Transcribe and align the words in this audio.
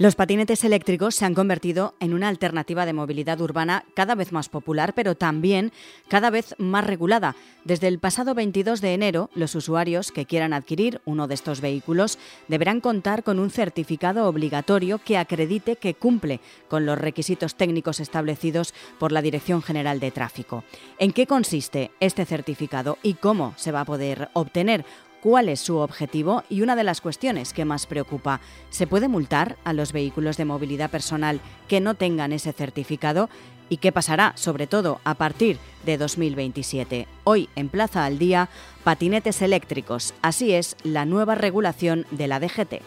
Los 0.00 0.14
patinetes 0.14 0.64
eléctricos 0.64 1.14
se 1.14 1.26
han 1.26 1.34
convertido 1.34 1.94
en 2.00 2.14
una 2.14 2.28
alternativa 2.28 2.86
de 2.86 2.94
movilidad 2.94 3.38
urbana 3.38 3.84
cada 3.92 4.14
vez 4.14 4.32
más 4.32 4.48
popular, 4.48 4.94
pero 4.94 5.14
también 5.14 5.72
cada 6.08 6.30
vez 6.30 6.54
más 6.56 6.86
regulada. 6.86 7.36
Desde 7.66 7.86
el 7.86 7.98
pasado 7.98 8.34
22 8.34 8.80
de 8.80 8.94
enero, 8.94 9.28
los 9.34 9.54
usuarios 9.54 10.10
que 10.10 10.24
quieran 10.24 10.54
adquirir 10.54 11.02
uno 11.04 11.28
de 11.28 11.34
estos 11.34 11.60
vehículos 11.60 12.18
deberán 12.48 12.80
contar 12.80 13.22
con 13.22 13.38
un 13.38 13.50
certificado 13.50 14.26
obligatorio 14.26 15.00
que 15.04 15.18
acredite 15.18 15.76
que 15.76 15.92
cumple 15.92 16.40
con 16.68 16.86
los 16.86 16.96
requisitos 16.96 17.54
técnicos 17.54 18.00
establecidos 18.00 18.72
por 18.98 19.12
la 19.12 19.20
Dirección 19.20 19.60
General 19.60 20.00
de 20.00 20.12
Tráfico. 20.12 20.64
¿En 20.98 21.12
qué 21.12 21.26
consiste 21.26 21.90
este 22.00 22.24
certificado 22.24 22.96
y 23.02 23.14
cómo 23.14 23.52
se 23.58 23.70
va 23.70 23.82
a 23.82 23.84
poder 23.84 24.30
obtener? 24.32 24.86
Cuál 25.22 25.48
es 25.48 25.60
su 25.60 25.76
objetivo 25.76 26.44
y 26.48 26.62
una 26.62 26.76
de 26.76 26.84
las 26.84 27.00
cuestiones 27.00 27.52
que 27.52 27.64
más 27.64 27.86
preocupa. 27.86 28.40
¿Se 28.70 28.86
puede 28.86 29.08
multar 29.08 29.56
a 29.64 29.72
los 29.72 29.92
vehículos 29.92 30.36
de 30.36 30.44
movilidad 30.44 30.90
personal 30.90 31.40
que 31.68 31.80
no 31.80 31.94
tengan 31.94 32.32
ese 32.32 32.52
certificado? 32.52 33.28
¿Y 33.68 33.76
qué 33.76 33.92
pasará, 33.92 34.32
sobre 34.34 34.66
todo, 34.66 35.00
a 35.04 35.14
partir 35.14 35.58
de 35.86 35.96
2027? 35.96 37.06
Hoy, 37.22 37.48
en 37.54 37.68
Plaza 37.68 38.04
al 38.04 38.18
Día, 38.18 38.48
patinetes 38.82 39.42
eléctricos. 39.42 40.12
Así 40.22 40.52
es 40.52 40.76
la 40.82 41.04
nueva 41.04 41.36
regulación 41.36 42.04
de 42.10 42.26
la 42.26 42.40
DGT. 42.40 42.82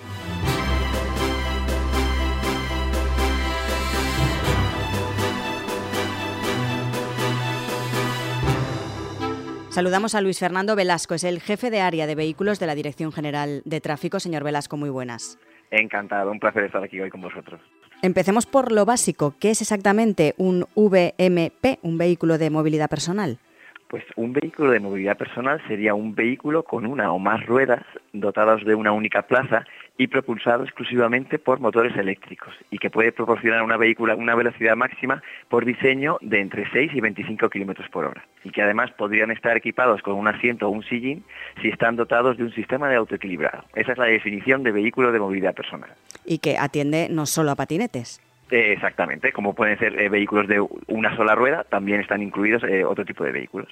Saludamos 9.74 10.14
a 10.14 10.22
Luis 10.22 10.38
Fernando 10.38 10.76
Velasco, 10.76 11.16
es 11.16 11.24
el 11.24 11.42
jefe 11.42 11.72
de 11.72 11.82
área 11.82 12.06
de 12.06 12.14
vehículos 12.14 12.60
de 12.60 12.68
la 12.68 12.76
Dirección 12.76 13.12
General 13.12 13.64
de 13.66 13.82
Tráfico. 13.82 14.20
Señor 14.20 14.44
Velasco, 14.44 14.78
muy 14.78 14.92
buenas. 14.92 15.40
Encantado, 15.72 16.30
un 16.30 16.40
placer 16.40 16.66
estar 16.66 16.84
aquí 16.84 17.02
hoy 17.02 17.10
con 17.10 17.22
vosotros. 17.22 17.60
Empecemos 18.04 18.46
por 18.46 18.72
lo 18.72 18.86
básico. 18.86 19.34
¿Qué 19.40 19.50
es 19.50 19.62
exactamente 19.62 20.36
un 20.38 20.68
VMP, 20.76 21.80
un 21.82 21.98
vehículo 21.98 22.38
de 22.38 22.52
movilidad 22.52 22.88
personal? 22.88 23.40
Pues 23.88 24.04
un 24.16 24.34
vehículo 24.34 24.70
de 24.70 24.80
movilidad 24.80 25.18
personal 25.18 25.60
sería 25.68 25.96
un 25.96 26.14
vehículo 26.14 26.62
con 26.62 26.86
una 26.86 27.12
o 27.12 27.18
más 27.18 27.44
ruedas 27.44 27.82
dotados 28.12 28.64
de 28.66 28.76
una 28.76 28.92
única 28.92 29.24
plaza 29.24 29.66
y 29.98 30.08
propulsado 30.08 30.64
exclusivamente 30.64 31.38
por 31.38 31.60
motores 31.60 31.96
eléctricos 31.96 32.54
y 32.72 32.80
que 32.80 32.90
puede 32.90 33.12
proporcionar 33.12 33.62
una 33.62 33.78
vehícula 33.78 34.16
una 34.16 34.36
velocidad 34.36 34.76
máxima 34.76 35.22
por 35.50 35.66
diseño 35.66 36.18
de 36.22 36.42
entre 36.42 36.70
6 36.72 36.92
y 36.96 37.02
25 37.02 37.50
kilómetros 37.50 37.90
por 37.90 38.06
hora 38.06 38.26
y 38.44 38.50
que 38.50 38.62
además 38.62 38.92
podrían 38.92 39.32
estar 39.32 39.56
equipados 39.56 40.02
con 40.02 40.16
un 40.16 40.28
asiento 40.28 40.68
o 40.68 40.72
un 40.72 40.84
sillín 40.84 41.24
si 41.62 41.70
están 41.70 41.96
dotados 41.96 42.38
de 42.38 42.44
un 42.44 42.54
sistema 42.54 42.90
de 42.90 42.96
autoequilibrado. 42.96 43.66
Esa 43.76 43.92
es 43.92 43.98
la 43.98 44.06
definición 44.06 44.64
de 44.64 44.72
vehículo 44.72 45.12
de 45.12 45.20
movilidad 45.20 45.54
personal. 45.54 45.92
Y 46.26 46.40
que 46.40 46.58
atiende 46.58 47.08
no 47.10 47.26
solo 47.26 47.52
a 47.52 47.56
patinetes. 47.56 48.22
Eh, 48.54 48.72
exactamente, 48.72 49.32
como 49.32 49.56
pueden 49.56 49.80
ser 49.80 50.00
eh, 50.00 50.10
vehículos 50.10 50.48
de 50.48 50.64
una 50.86 51.16
sola 51.16 51.34
rueda, 51.34 51.64
también 51.64 52.00
están 52.02 52.22
incluidos 52.22 52.64
eh, 52.64 52.86
otro 52.86 53.04
tipo 53.04 53.24
de 53.24 53.32
vehículos. 53.32 53.68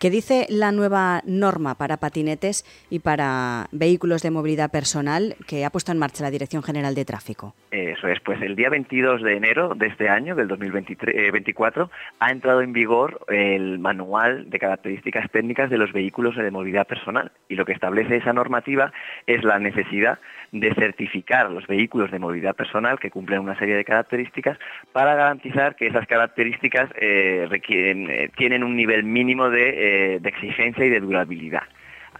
¿Qué 0.00 0.10
dice 0.10 0.44
la 0.48 0.72
nueva 0.72 1.22
norma 1.24 1.76
para 1.76 1.98
patinetes 1.98 2.64
y 2.90 2.98
para 2.98 3.68
vehículos 3.70 4.22
de 4.22 4.32
movilidad 4.32 4.72
personal 4.72 5.36
que 5.46 5.64
ha 5.64 5.70
puesto 5.70 5.92
en 5.92 5.98
marcha 5.98 6.24
la 6.24 6.32
Dirección 6.32 6.64
General 6.64 6.96
de 6.96 7.04
Tráfico? 7.04 7.54
Eso 7.70 8.08
es, 8.08 8.18
pues 8.18 8.42
el 8.42 8.56
día 8.56 8.70
22 8.70 9.22
de 9.22 9.36
enero 9.36 9.76
de 9.76 9.86
este 9.86 10.08
año, 10.08 10.34
del 10.34 10.48
2024, 10.48 11.88
ha 12.18 12.30
entrado 12.32 12.62
en 12.62 12.72
vigor 12.72 13.20
el 13.28 13.78
manual 13.78 14.50
de 14.50 14.58
características 14.58 15.30
técnicas 15.30 15.70
de 15.70 15.78
los 15.78 15.92
vehículos 15.92 16.34
de 16.34 16.50
movilidad 16.50 16.88
personal 16.88 17.30
y 17.48 17.54
lo 17.54 17.64
que 17.64 17.72
establece 17.72 18.16
esa 18.16 18.32
normativa 18.32 18.92
es 19.28 19.44
la 19.44 19.60
necesidad 19.60 20.18
de 20.52 20.74
certificar 20.74 21.50
los 21.50 21.66
vehículos 21.66 22.10
de 22.10 22.18
movilidad 22.18 22.56
personal 22.56 22.98
que 22.98 23.10
cumplen 23.10 23.40
una 23.40 23.58
serie 23.58 23.76
de 23.76 23.84
características 23.84 24.58
para 24.92 25.14
garantizar 25.14 25.76
que 25.76 25.86
esas 25.86 26.06
características 26.06 26.90
eh, 27.00 27.48
eh, 27.50 28.30
tienen 28.36 28.64
un 28.64 28.76
nivel 28.76 29.04
mínimo 29.04 29.50
de, 29.50 30.14
eh, 30.14 30.20
de 30.20 30.28
exigencia 30.28 30.84
y 30.84 30.90
de 30.90 31.00
durabilidad. 31.00 31.62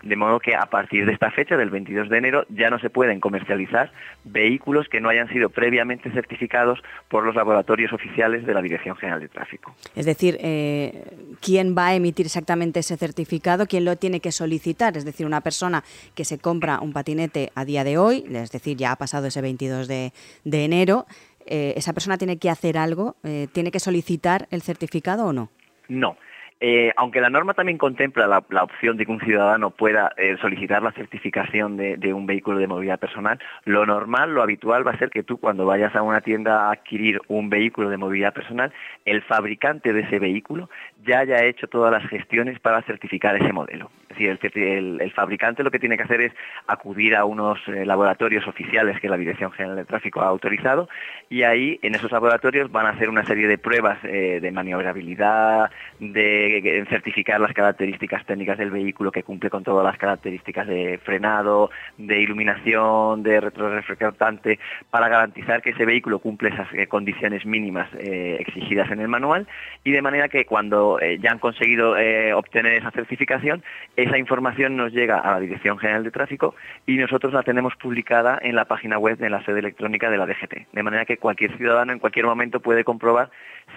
De 0.03 0.16
modo 0.16 0.38
que 0.38 0.54
a 0.54 0.66
partir 0.66 1.06
de 1.06 1.12
esta 1.12 1.31
fecha, 1.31 1.56
del 1.56 1.70
22 1.70 2.09
de 2.09 2.19
enero, 2.19 2.47
ya 2.48 2.70
no 2.70 2.78
se 2.78 2.91
pueden 2.91 3.20
comercializar 3.20 3.91
vehículos 4.25 4.88
que 4.88 5.00
no 5.00 5.09
hayan 5.09 5.28
sido 5.28 5.50
previamente 5.50 6.10
certificados 6.10 6.81
por 7.09 7.25
los 7.25 7.34
laboratorios 7.34 7.92
oficiales 7.92 8.47
de 8.47 8.54
la 8.54 8.62
Dirección 8.62 8.97
General 8.97 9.20
de 9.20 9.28
Tráfico. 9.28 9.75
Es 9.97 10.06
decir, 10.06 10.38
eh, 10.41 11.04
¿quién 11.41 11.75
va 11.76 11.88
a 11.88 11.94
emitir 11.94 12.26
exactamente 12.26 12.81
ese 12.81 12.97
certificado? 12.97 13.66
¿Quién 13.66 13.84
lo 13.84 13.97
tiene 13.97 14.20
que 14.20 14.32
solicitar? 14.32 14.97
Es 14.97 15.04
decir, 15.04 15.26
una 15.26 15.41
persona 15.41 15.82
que 16.15 16.25
se 16.25 16.38
compra 16.38 16.80
un 16.80 16.92
patinete 16.92 17.50
a 17.54 17.65
día 17.65 17.84
de 17.84 17.98
hoy, 17.98 18.25
es 18.32 18.53
decir, 18.53 18.76
ya 18.76 18.92
ha 18.92 18.97
pasado 18.97 19.26
ese 19.26 19.41
22 19.41 19.88
de, 19.88 20.12
enero, 20.44 21.06
eh, 21.47 21.75
¿esa 21.76 21.92
persona 21.92 22.19
tiene 22.19 22.38
que 22.38 22.50
hacer 22.50 22.78
algo? 22.78 23.16
Eh, 23.25 23.48
¿Tiene 23.53 23.70
que 23.70 23.80
solicitar 23.80 24.47
el 24.50 24.62
certificado 24.62 25.26
o 25.26 25.32
no? 25.32 25.50
No. 25.88 26.16
Eh, 26.61 26.93
aunque 26.97 27.21
la 27.21 27.31
norma 27.31 27.55
también 27.55 27.79
contempla 27.79 28.27
la, 28.27 28.63
opción 28.65 28.97
de 28.97 29.07
que 29.07 29.13
un 29.13 29.21
ciudadano 29.21 29.71
pueda 29.71 30.13
eh, 30.17 30.37
solicitar 30.41 30.83
la 30.83 30.91
certificación 30.91 31.77
de, 31.77 32.13
un 32.13 32.27
vehículo 32.27 32.59
de 32.59 32.67
movilidad 32.67 32.99
personal, 32.99 33.39
lo 33.65 33.87
normal, 33.87 34.35
lo 34.35 34.43
habitual 34.43 34.85
va 34.85 34.91
a 34.91 34.99
ser 34.99 35.11
que 35.11 35.23
tú 35.23 35.39
cuando 35.39 35.67
vayas 35.67 35.95
a 35.95 36.03
una 36.03 36.21
tienda 36.21 36.67
a 36.67 36.73
adquirir 36.73 37.21
un 37.29 37.49
vehículo 37.49 37.91
de 37.91 37.97
movilidad 37.97 38.33
personal, 38.33 38.73
el 39.05 39.23
fabricante 39.23 39.93
de 39.93 40.01
ese 40.01 40.19
vehículo 40.19 40.69
ya 41.06 41.20
haya 41.20 41.44
hecho 41.44 41.69
todas 41.69 41.92
las 41.92 42.09
gestiones 42.09 42.59
para 42.60 42.82
certificar 42.82 43.36
ese 43.36 43.53
modelo. 43.53 43.91
Es 44.10 44.41
decir, 44.41 44.62
el, 44.62 45.12
fabricante 45.12 45.62
lo 45.62 45.70
que 45.70 45.78
tiene 45.78 45.97
que 45.97 46.03
hacer 46.03 46.20
es 46.20 46.32
acudir 46.66 47.14
a 47.14 47.25
unos 47.25 47.60
eh, 47.69 47.86
laboratorios 47.86 48.47
oficiales 48.48 49.00
que 49.00 49.09
la 49.09 49.16
Dirección 49.16 49.53
General 49.53 49.76
de 49.76 49.84
Tráfico 49.84 50.20
ha 50.20 50.26
autorizado 50.26 50.88
y 51.28 51.44
ahí 51.44 51.78
en 51.82 51.94
esos 51.94 52.10
laboratorios 52.10 52.72
van 52.72 52.86
a 52.86 52.91
hacer 52.91 53.09
una 53.09 53.25
serie 53.25 53.47
de 53.47 53.59
pruebas 53.59 54.03
de 54.03 54.50
maniobrabilidad, 54.53 55.70
de 56.00 56.84
certificar 56.88 57.41
las 57.41 57.53
características 57.53 58.25
técnicas 58.26 58.59
del 58.59 58.70
vehículo 58.70 59.12
que 59.12 59.22
cumple 59.22 59.50
con 59.50 59.62
todas 59.62 59.84
las 59.84 59.98
características 59.98 60.66
de 60.66 60.98
frenado, 61.04 61.70
de 61.97 62.20
iluminación, 62.20 63.22
de 63.22 63.41
retroreflectante, 63.41 64.59
para 64.91 65.09
garantizar 65.09 65.62
que 65.62 65.70
ese 65.70 65.84
vehículo 65.84 66.19
cumple 66.19 66.50
esas 66.50 66.72
eh, 66.72 66.86
condiciones 66.86 67.44
mínimas 67.44 67.88
eh, 67.94 68.36
exigidas 68.41 68.91
en 68.91 69.00
el 69.00 69.09
manual 69.09 69.47
y 69.84 69.92
de 69.92 70.03
manera 70.03 70.28
que 70.28 70.44
cuando 70.44 70.88
eh, 71.00 71.19
ya 71.21 71.32
han 71.32 71.38
conseguido 71.38 71.97
obtener 72.37 72.72
esa 72.75 72.91
certificación, 72.91 73.62
esa 73.97 74.19
información 74.19 74.76
nos 74.76 74.93
llega 74.93 75.19
a 75.19 75.32
la 75.32 75.41
Dirección 75.41 75.78
General 75.78 76.04
de 76.04 76.10
Tráfico 76.10 76.54
y 76.87 76.97
nosotros 76.97 77.32
la 77.32 77.43
tenemos 77.43 77.75
publicada 77.76 78.38
en 78.41 78.54
la 78.54 78.65
página 78.65 78.98
web 78.98 79.19
de 79.19 79.31
la 79.31 79.44
sede 79.44 79.59
electrónica 79.60 80.10
de 80.10 80.19
la 80.19 80.27
DGT. 80.27 80.72
De 80.72 80.82
manera 80.82 81.04
que 81.04 81.19
cualquier 81.19 81.56
ciudadano 81.56 81.93
en 81.93 81.98
cualquier 81.98 82.27
momento 82.27 82.60
puede 82.60 82.84
comprobar 82.84 83.31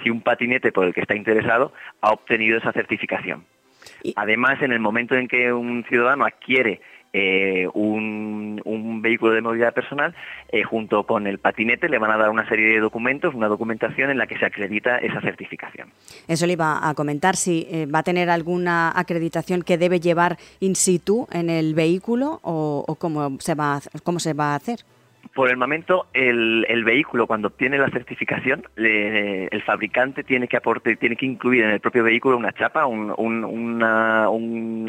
si 0.03 0.09
un 0.09 0.21
patinete 0.21 0.71
por 0.71 0.85
el 0.85 0.93
que 0.93 1.01
está 1.01 1.15
interesado 1.15 1.73
ha 2.01 2.11
obtenido 2.11 2.57
esa 2.57 2.71
certificación. 2.71 3.45
Además, 4.15 4.61
en 4.61 4.71
el 4.71 4.79
momento 4.79 5.15
en 5.15 5.27
que 5.27 5.51
un 5.51 5.83
ciudadano 5.85 6.25
adquiere 6.25 6.81
eh, 7.13 7.67
un, 7.73 9.01
vehículo 9.01 9.33
de 9.33 9.41
movilidad 9.41 9.73
personal, 9.73 10.13
eh, 10.49 10.63
junto 10.63 11.03
con 11.05 11.25
el 11.25 11.39
patinete 11.39 11.89
le 11.89 11.97
van 11.97 12.11
a 12.11 12.17
dar 12.17 12.29
una 12.29 12.47
serie 12.47 12.67
de 12.67 12.79
documentos, 12.79 13.33
una 13.33 13.47
documentación 13.47 14.11
en 14.11 14.17
la 14.19 14.27
que 14.27 14.37
se 14.37 14.45
acredita 14.45 14.97
esa 14.99 15.19
certificación. 15.21 15.89
Eso 16.27 16.45
le 16.45 16.53
iba 16.53 16.87
a 16.87 16.93
comentar, 16.93 17.35
si 17.35 17.67
eh, 17.71 17.87
va 17.87 17.99
a 17.99 18.03
tener 18.03 18.29
alguna 18.29 18.91
acreditación 18.95 19.63
que 19.63 19.79
debe 19.79 19.99
llevar 19.99 20.37
in 20.59 20.75
situ 20.75 21.27
en 21.31 21.49
el 21.49 21.73
vehículo 21.73 22.39
o, 22.43 22.95
cómo, 22.99 23.37
se 23.39 23.55
va 23.55 23.79
cómo 24.03 24.19
se 24.19 24.33
va 24.33 24.53
a 24.53 24.55
hacer. 24.55 24.81
Por 25.33 25.49
el 25.49 25.55
momento, 25.55 26.07
el, 26.13 26.83
vehículo, 26.83 27.25
cuando 27.25 27.47
obtiene 27.47 27.77
la 27.77 27.89
certificación, 27.89 28.63
el 28.75 29.63
fabricante 29.63 30.23
tiene 30.23 30.49
que, 30.49 30.57
aporte, 30.57 30.97
tiene 30.97 31.15
que 31.15 31.25
incluir 31.25 31.63
en 31.63 31.69
el 31.69 31.79
propio 31.79 32.03
vehículo 32.03 32.35
una 32.35 32.51
chapa, 32.51 32.85
una, 32.85 34.27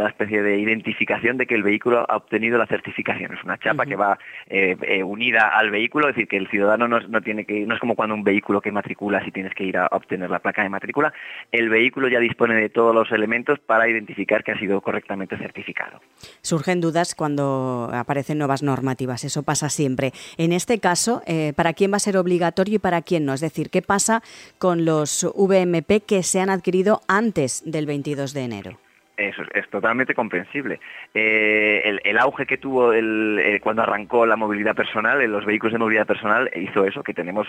especie 0.08 0.42
de 0.42 0.58
identificación 0.58 1.36
de 1.36 1.46
que 1.46 1.54
el 1.54 1.62
vehículo 1.62 2.04
ha 2.08 2.16
obtenido 2.16 2.58
la 2.58 2.66
certificación. 2.66 3.34
Es 3.34 3.44
una 3.44 3.56
chapa 3.58 3.86
que 3.86 3.94
va 3.94 4.18
eh, 4.48 4.76
eh, 4.82 5.04
unida 5.04 5.56
al 5.56 5.70
vehículo, 5.70 6.08
es 6.08 6.16
decir, 6.16 6.28
que 6.28 6.38
el 6.38 6.48
ciudadano 6.48 6.88
no, 6.88 7.20
tiene 7.20 7.44
que, 7.44 7.64
no 7.64 7.74
es 7.74 7.80
como 7.80 7.94
cuando 7.94 8.16
un 8.16 8.24
vehículo 8.24 8.60
que 8.60 8.72
matricula 8.72 9.24
si 9.24 9.30
tienes 9.30 9.54
que 9.54 9.62
ir 9.62 9.76
a 9.76 9.86
obtener 9.92 10.28
la 10.28 10.40
placa 10.40 10.64
de 10.64 10.68
matrícula. 10.68 11.12
El 11.52 11.68
vehículo 11.68 12.08
ya 12.08 12.18
dispone 12.18 12.56
de 12.56 12.68
todos 12.68 12.92
los 12.92 13.12
elementos 13.12 13.60
para 13.60 13.88
identificar 13.88 14.42
que 14.42 14.50
ha 14.50 14.58
sido 14.58 14.80
correctamente 14.80 15.36
certificado. 15.38 16.00
Surgen 16.40 16.80
dudas 16.80 17.14
cuando 17.14 17.90
aparecen 17.92 18.38
nuevas 18.38 18.64
normativas, 18.64 19.22
eso 19.22 19.44
pasa 19.44 19.68
siempre. 19.68 20.12
En 20.36 20.52
este 20.52 20.78
caso, 20.78 21.22
eh, 21.26 21.52
¿para 21.56 21.72
quién 21.72 21.92
va 21.92 21.96
a 21.96 22.00
ser 22.00 22.16
obligatorio 22.16 22.76
y 22.76 22.78
para 22.78 23.02
quién 23.02 23.24
no? 23.24 23.34
Es 23.34 23.40
decir, 23.40 23.70
¿qué 23.70 23.82
pasa 23.82 24.22
con 24.58 24.84
los 24.84 25.26
VMP 25.34 26.00
que 26.04 26.22
se 26.22 26.40
han 26.40 26.50
adquirido 26.50 27.02
antes 27.06 27.62
del 27.64 27.86
22 27.86 28.32
de 28.32 28.40
enero? 28.42 28.78
Eso 29.22 29.42
es, 29.54 29.68
totalmente 29.68 30.14
comprensible. 30.14 30.80
Eh, 31.14 31.98
el 32.02 32.18
auge 32.18 32.44
que 32.44 32.58
tuvo 32.58 32.92
el, 32.92 33.60
cuando 33.62 33.82
arrancó 33.82 34.26
la 34.26 34.34
movilidad 34.34 34.74
personal, 34.74 35.22
los 35.30 35.44
vehículos 35.44 35.72
de 35.72 35.78
movilidad 35.78 36.06
personal, 36.06 36.50
hizo 36.56 36.84
eso, 36.84 37.04
que 37.04 37.14
tenemos 37.14 37.46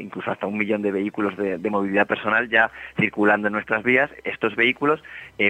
incluso 0.00 0.30
hasta 0.30 0.46
un 0.46 0.56
millón 0.56 0.82
de 0.82 0.92
vehículos 0.92 1.36
de, 1.36 1.58
movilidad 1.68 2.06
personal 2.06 2.48
ya 2.48 2.70
circulando 2.96 3.48
en 3.48 3.54
nuestras 3.54 3.82
vías. 3.82 4.10
Estos 4.22 4.54
vehículos 4.54 5.02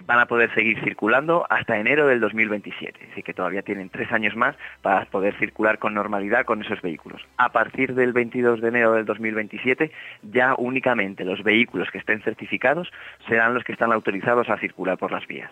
van 0.04 0.20
a 0.20 0.26
poder 0.26 0.52
seguir 0.54 0.80
circulando 0.82 1.46
hasta 1.50 1.78
enero 1.78 2.06
del 2.06 2.20
2027, 2.20 3.08
así 3.12 3.22
que 3.22 3.34
todavía 3.34 3.62
tienen 3.62 3.90
tres 3.90 4.10
años 4.10 4.34
más 4.36 4.56
para 4.82 5.04
poder 5.06 5.38
circular 5.38 5.78
con 5.78 5.94
normalidad 5.94 6.44
con 6.44 6.62
esos 6.62 6.80
vehículos. 6.80 7.22
A 7.36 7.50
partir 7.52 7.94
del 7.94 8.12
22 8.12 8.60
de 8.60 8.68
enero 8.68 8.94
del 8.94 9.04
2027, 9.04 9.90
ya 10.22 10.54
únicamente 10.56 11.24
los 11.24 11.42
vehículos 11.42 11.90
que 11.90 11.98
estén 11.98 12.22
certificados 12.22 12.90
serán 13.28 13.54
los 13.54 13.64
que 13.64 13.72
están 13.72 13.92
autorizados 13.92 14.48
a 14.48 14.58
circular 14.58 14.98
por 14.98 15.12
las 15.12 15.26
vías. 15.26 15.50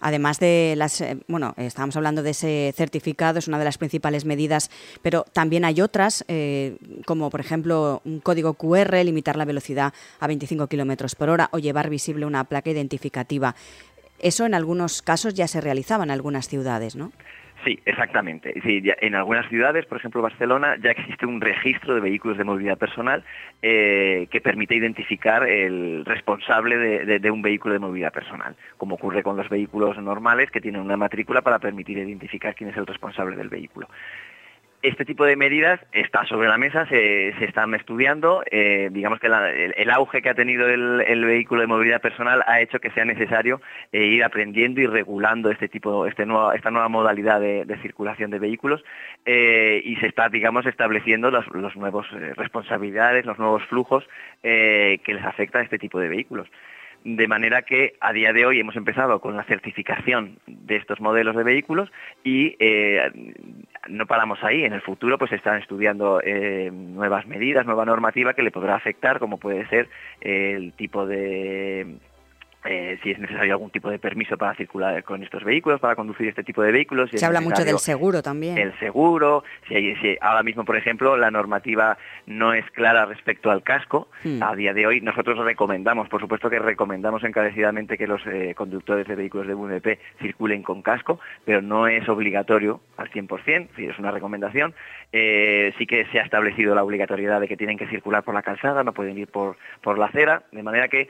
Además 0.00 0.38
de 0.38 0.74
las, 0.76 1.00
eh, 1.00 1.18
bueno, 1.28 1.54
estábamos 1.56 1.96
hablando 1.96 2.22
de 2.22 2.30
ese 2.30 2.72
certificado, 2.76 3.38
es 3.38 3.48
una 3.48 3.58
de 3.58 3.64
las 3.64 3.78
principales 3.78 4.24
medidas, 4.24 4.70
pero 5.02 5.24
también 5.32 5.64
hay 5.64 5.80
otras, 5.80 6.24
eh, 6.28 6.76
como 7.06 7.30
por 7.30 7.40
ejemplo 7.40 8.00
un 8.04 8.20
código 8.20 8.54
QR, 8.54 9.04
limitar 9.04 9.36
la 9.36 9.44
velocidad 9.44 9.92
a 10.20 10.26
25 10.26 10.66
kilómetros 10.66 11.14
por 11.14 11.30
hora 11.30 11.48
o 11.52 11.58
llevar 11.58 11.90
visible 11.90 12.26
una 12.26 12.44
placa 12.44 12.70
identificativa. 12.70 13.54
Eso 14.18 14.46
en 14.46 14.54
algunos 14.54 15.02
casos 15.02 15.34
ya 15.34 15.46
se 15.46 15.60
realizaba 15.60 16.04
en 16.04 16.10
algunas 16.10 16.48
ciudades, 16.48 16.96
¿no? 16.96 17.12
Sí, 17.64 17.80
exactamente. 17.84 18.54
en 18.54 19.14
algunas 19.16 19.48
ciudades, 19.48 19.84
por 19.86 19.98
ejemplo 19.98 20.22
Barcelona, 20.22 20.76
ya 20.80 20.92
existe 20.92 21.26
un 21.26 21.40
registro 21.40 21.94
de 21.94 22.00
vehículos 22.00 22.38
de 22.38 22.44
movilidad 22.44 22.78
personal 22.78 23.24
eh, 23.62 24.28
que 24.30 24.40
permite 24.40 24.76
identificar 24.76 25.46
el 25.48 26.04
responsable 26.04 26.76
de, 27.18 27.30
un 27.30 27.42
vehículo 27.42 27.74
de 27.74 27.80
movilidad 27.80 28.12
personal, 28.12 28.54
como 28.76 28.94
ocurre 28.94 29.24
con 29.24 29.36
los 29.36 29.48
vehículos 29.48 29.98
normales 29.98 30.50
que 30.50 30.60
tienen 30.60 30.80
una 30.80 30.96
matrícula 30.96 31.42
para 31.42 31.58
permitir 31.58 31.98
identificar 31.98 32.54
quién 32.54 32.70
es 32.70 32.76
el 32.76 32.86
responsable 32.86 33.36
del 33.36 33.48
vehículo 33.48 33.88
este 34.82 35.04
tipo 35.04 35.24
de 35.24 35.36
medidas 35.36 35.80
está 35.92 36.24
sobre 36.26 36.48
la 36.48 36.58
mesa, 36.58 36.86
se, 36.86 37.28
están 37.44 37.74
estudiando. 37.74 38.42
Eh, 38.50 38.88
digamos 38.92 39.18
que 39.18 39.26
el, 39.26 39.90
auge 39.90 40.22
que 40.22 40.30
ha 40.30 40.34
tenido 40.34 40.68
el, 40.68 41.24
vehículo 41.24 41.62
de 41.62 41.66
movilidad 41.66 42.00
personal 42.00 42.44
ha 42.46 42.60
hecho 42.60 42.78
que 42.78 42.90
sea 42.90 43.04
necesario 43.04 43.60
eh, 43.92 44.04
ir 44.04 44.22
aprendiendo 44.22 44.80
y 44.80 44.86
regulando 44.86 45.50
este 45.50 45.68
tipo, 45.68 46.06
este 46.06 46.24
esta 46.54 46.70
nueva 46.70 46.88
modalidad 46.88 47.40
de, 47.40 47.78
circulación 47.82 48.30
de 48.30 48.38
vehículos 48.38 48.84
eh, 49.24 49.80
y 49.84 49.96
se 49.96 50.06
está, 50.06 50.28
digamos, 50.28 50.66
estableciendo 50.66 51.30
los, 51.30 51.46
los 51.48 51.74
responsabilidades, 52.36 53.24
los 53.24 53.38
nuevos 53.38 53.64
flujos 53.64 54.08
que 54.42 55.00
les 55.06 55.24
afecta 55.24 55.58
a 55.58 55.62
este 55.62 55.78
tipo 55.78 55.98
de 55.98 56.08
vehículos. 56.08 56.48
De 57.04 57.28
manera 57.28 57.62
que 57.62 57.94
a 58.00 58.12
día 58.12 58.32
de 58.32 58.44
hoy 58.44 58.60
hemos 58.60 58.76
empezado 58.76 59.20
con 59.20 59.36
la 59.36 59.44
certificación 59.44 60.38
de 60.46 60.76
estos 60.76 61.00
modelos 61.00 61.36
de 61.36 61.44
vehículos 61.44 61.90
y 62.24 62.56
eh, 62.58 63.10
no 63.88 64.06
paramos 64.06 64.42
ahí. 64.42 64.64
En 64.64 64.72
el 64.72 64.82
futuro 64.82 65.16
pues 65.16 65.32
están 65.32 65.60
estudiando 65.60 66.20
eh, 66.22 66.70
nuevas 66.72 67.26
medidas, 67.26 67.64
nueva 67.64 67.84
normativa 67.84 68.34
que 68.34 68.42
le 68.42 68.50
podrá 68.50 68.74
afectar, 68.74 69.18
como 69.20 69.38
puede 69.38 69.66
ser 69.68 69.88
el 70.20 70.72
tipo 70.72 71.06
de 71.06 71.98
eh, 72.64 72.98
si 73.02 73.12
es 73.12 73.18
necesario 73.20 73.52
algún 73.52 73.70
tipo 73.70 73.88
de 73.88 74.00
permiso 74.00 74.36
para 74.36 74.54
circular 74.54 75.04
con 75.04 75.22
estos 75.22 75.44
vehículos, 75.44 75.80
para 75.80 75.94
conducir 75.94 76.28
este 76.28 76.42
tipo 76.42 76.60
de 76.62 76.72
vehículos. 76.72 77.08
Se 77.14 77.24
habla 77.24 77.40
mucho 77.40 77.64
del 77.64 77.78
seguro 77.78 78.20
también. 78.20 78.58
El 78.58 78.76
seguro, 78.80 79.44
si, 79.68 79.94
si, 79.96 80.16
ahora 80.20 80.42
mismo, 80.42 80.64
por 80.64 80.76
ejemplo, 80.76 81.16
la 81.16 81.30
normativa 81.30 81.96
no 82.26 82.52
es 82.52 82.68
clara 82.72 83.06
respecto 83.06 83.52
al 83.52 83.62
casco, 83.62 84.08
hmm. 84.24 84.42
a 84.42 84.56
día 84.56 84.74
de 84.74 84.86
hoy 84.88 85.00
nosotros 85.00 85.38
recomendamos, 85.38 86.08
por 86.08 86.20
supuesto 86.20 86.50
que 86.50 86.58
recomendamos 86.58 87.22
encarecidamente 87.22 87.96
que 87.96 88.08
los 88.08 88.20
eh, 88.26 88.54
conductores 88.56 89.06
de 89.06 89.14
vehículos 89.14 89.46
de 89.46 89.54
VNP 89.54 89.98
circulen 90.20 90.64
con 90.64 90.82
casco, 90.82 91.20
pero 91.44 91.62
no 91.62 91.86
es 91.86 92.08
obligatorio 92.08 92.80
al 92.96 93.08
100%, 93.10 93.68
si 93.76 93.86
es 93.86 93.98
una 94.00 94.10
recomendación. 94.10 94.74
Eh, 95.12 95.72
sí 95.78 95.86
que 95.86 96.06
se 96.06 96.18
ha 96.18 96.24
establecido 96.24 96.74
la 96.74 96.82
obligatoriedad 96.82 97.40
de 97.40 97.48
que 97.48 97.56
tienen 97.56 97.78
que 97.78 97.86
circular 97.86 98.24
por 98.24 98.34
la 98.34 98.42
calzada, 98.42 98.82
no 98.82 98.92
pueden 98.92 99.16
ir 99.16 99.28
por, 99.28 99.56
por 99.80 99.96
la 99.96 100.06
acera, 100.06 100.42
de 100.50 100.62
manera 100.62 100.88
que 100.88 101.08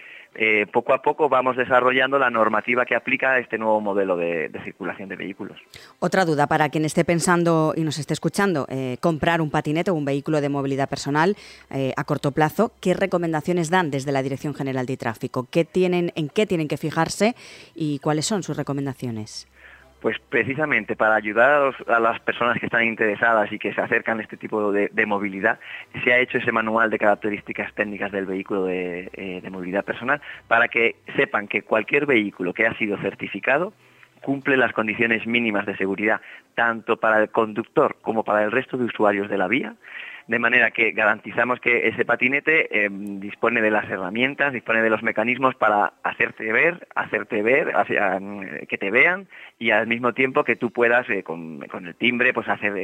poco 0.71 0.93
a 0.93 1.03
poco 1.03 1.29
vamos 1.39 1.57
desarrollando 1.57 2.19
la 2.19 2.31
normativa 2.31 2.85
que 2.85 2.97
aplica 2.97 3.39
este 3.39 3.59
nuevo 3.59 3.81
modelo 3.81 4.17
de, 4.17 4.51
circulación 4.65 5.09
de 5.09 5.15
vehículos. 5.15 5.57
Otra 6.01 6.25
duda 6.25 6.49
para 6.49 6.69
quien 6.69 6.85
esté 6.85 7.05
pensando 7.05 7.75
y 7.77 7.83
nos 7.83 7.99
esté 7.99 8.13
escuchando, 8.13 8.67
eh, 8.69 8.97
comprar 9.01 9.41
un 9.41 9.49
patinete 9.49 9.93
o 9.93 9.95
un 9.95 10.05
vehículo 10.05 10.41
de 10.41 10.49
movilidad 10.49 10.89
personal 10.89 11.37
eh, 11.71 11.93
a 11.97 12.03
corto 12.03 12.33
plazo, 12.33 12.73
¿qué 12.81 12.93
recomendaciones 12.93 13.71
dan 13.71 13.93
desde 13.93 14.11
la 14.11 14.23
Dirección 14.23 14.53
General 14.53 14.85
de 14.85 14.97
Tráfico? 14.97 15.47
¿Qué 15.49 15.65
tienen, 15.65 16.13
¿En 16.17 16.29
qué 16.29 16.45
tienen 16.45 16.67
que 16.67 16.77
fijarse 16.77 17.37
y 17.77 18.01
cuáles 18.01 18.27
son 18.27 18.43
sus 18.43 18.57
recomendaciones? 18.57 19.47
Pues 20.01 20.17
precisamente 20.29 20.95
para 20.95 21.17
ayudar 21.17 21.75
a, 21.89 21.99
las 21.99 22.21
personas 22.21 22.59
que 22.61 22.67
están 22.67 22.85
interesadas 22.85 23.51
y 23.51 23.59
que 23.59 23.75
se 23.75 23.81
acercan 23.81 24.21
a 24.21 24.23
este 24.23 24.37
tipo 24.37 24.71
de, 24.71 25.07
movilidad, 25.07 25.59
se 26.05 26.13
ha 26.13 26.19
hecho 26.19 26.39
ese 26.39 26.53
manual 26.53 26.89
de 26.91 26.99
características 26.99 27.75
técnicas 27.75 28.13
del 28.13 28.27
vehículo 28.27 28.69
eh, 28.69 29.41
de, 29.43 29.51
movilidad 29.51 29.85
personal 29.85 30.21
para 30.47 30.69
que 30.69 30.97
sepan 31.17 31.49
que 31.49 31.63
cualquier 31.63 32.07
vehículo 32.07 32.55
que 32.55 32.67
ha 32.67 32.75
sido 32.79 32.97
certificado 32.99 33.73
cumple 34.23 34.57
las 34.57 34.73
condiciones 34.73 35.27
mínimas 35.27 35.67
de 35.67 35.77
seguridad 35.77 36.21
tanto 36.55 36.99
para 36.99 37.21
el 37.21 37.31
conductor 37.31 37.97
como 38.01 38.23
para 38.23 38.45
el 38.45 38.53
resto 38.53 38.77
de 38.77 38.85
usuarios 38.85 39.29
de 39.29 39.39
la 39.39 39.49
vía 39.49 39.75
de 40.29 40.39
manera 40.39 40.71
que 40.71 40.93
garantizamos 40.93 41.59
que 41.59 41.89
ese 41.89 42.05
patinete 42.05 42.85
eh, 42.85 42.89
dispone 42.91 43.63
de 43.63 43.71
las 43.71 43.89
herramientas, 43.89 44.53
dispone 44.53 44.83
de 44.83 44.91
los 44.91 45.03
mecanismos 45.03 45.55
para 45.55 45.95
hacerte 46.03 46.53
ver, 46.53 46.87
hacerte 46.95 47.43
ver, 47.43 47.73
eh, 47.89 48.67
que 48.69 48.77
te 48.77 48.91
vean 48.91 49.27
y 49.59 49.71
al 49.71 49.87
mismo 49.87 50.13
tiempo 50.13 50.45
que 50.45 50.55
tú 50.55 50.71
puedas 50.71 51.09
eh, 51.09 51.23
con, 51.23 51.65
el 51.73 51.95
timbre 51.95 52.35
pues 52.35 52.47
hacer 52.47 52.75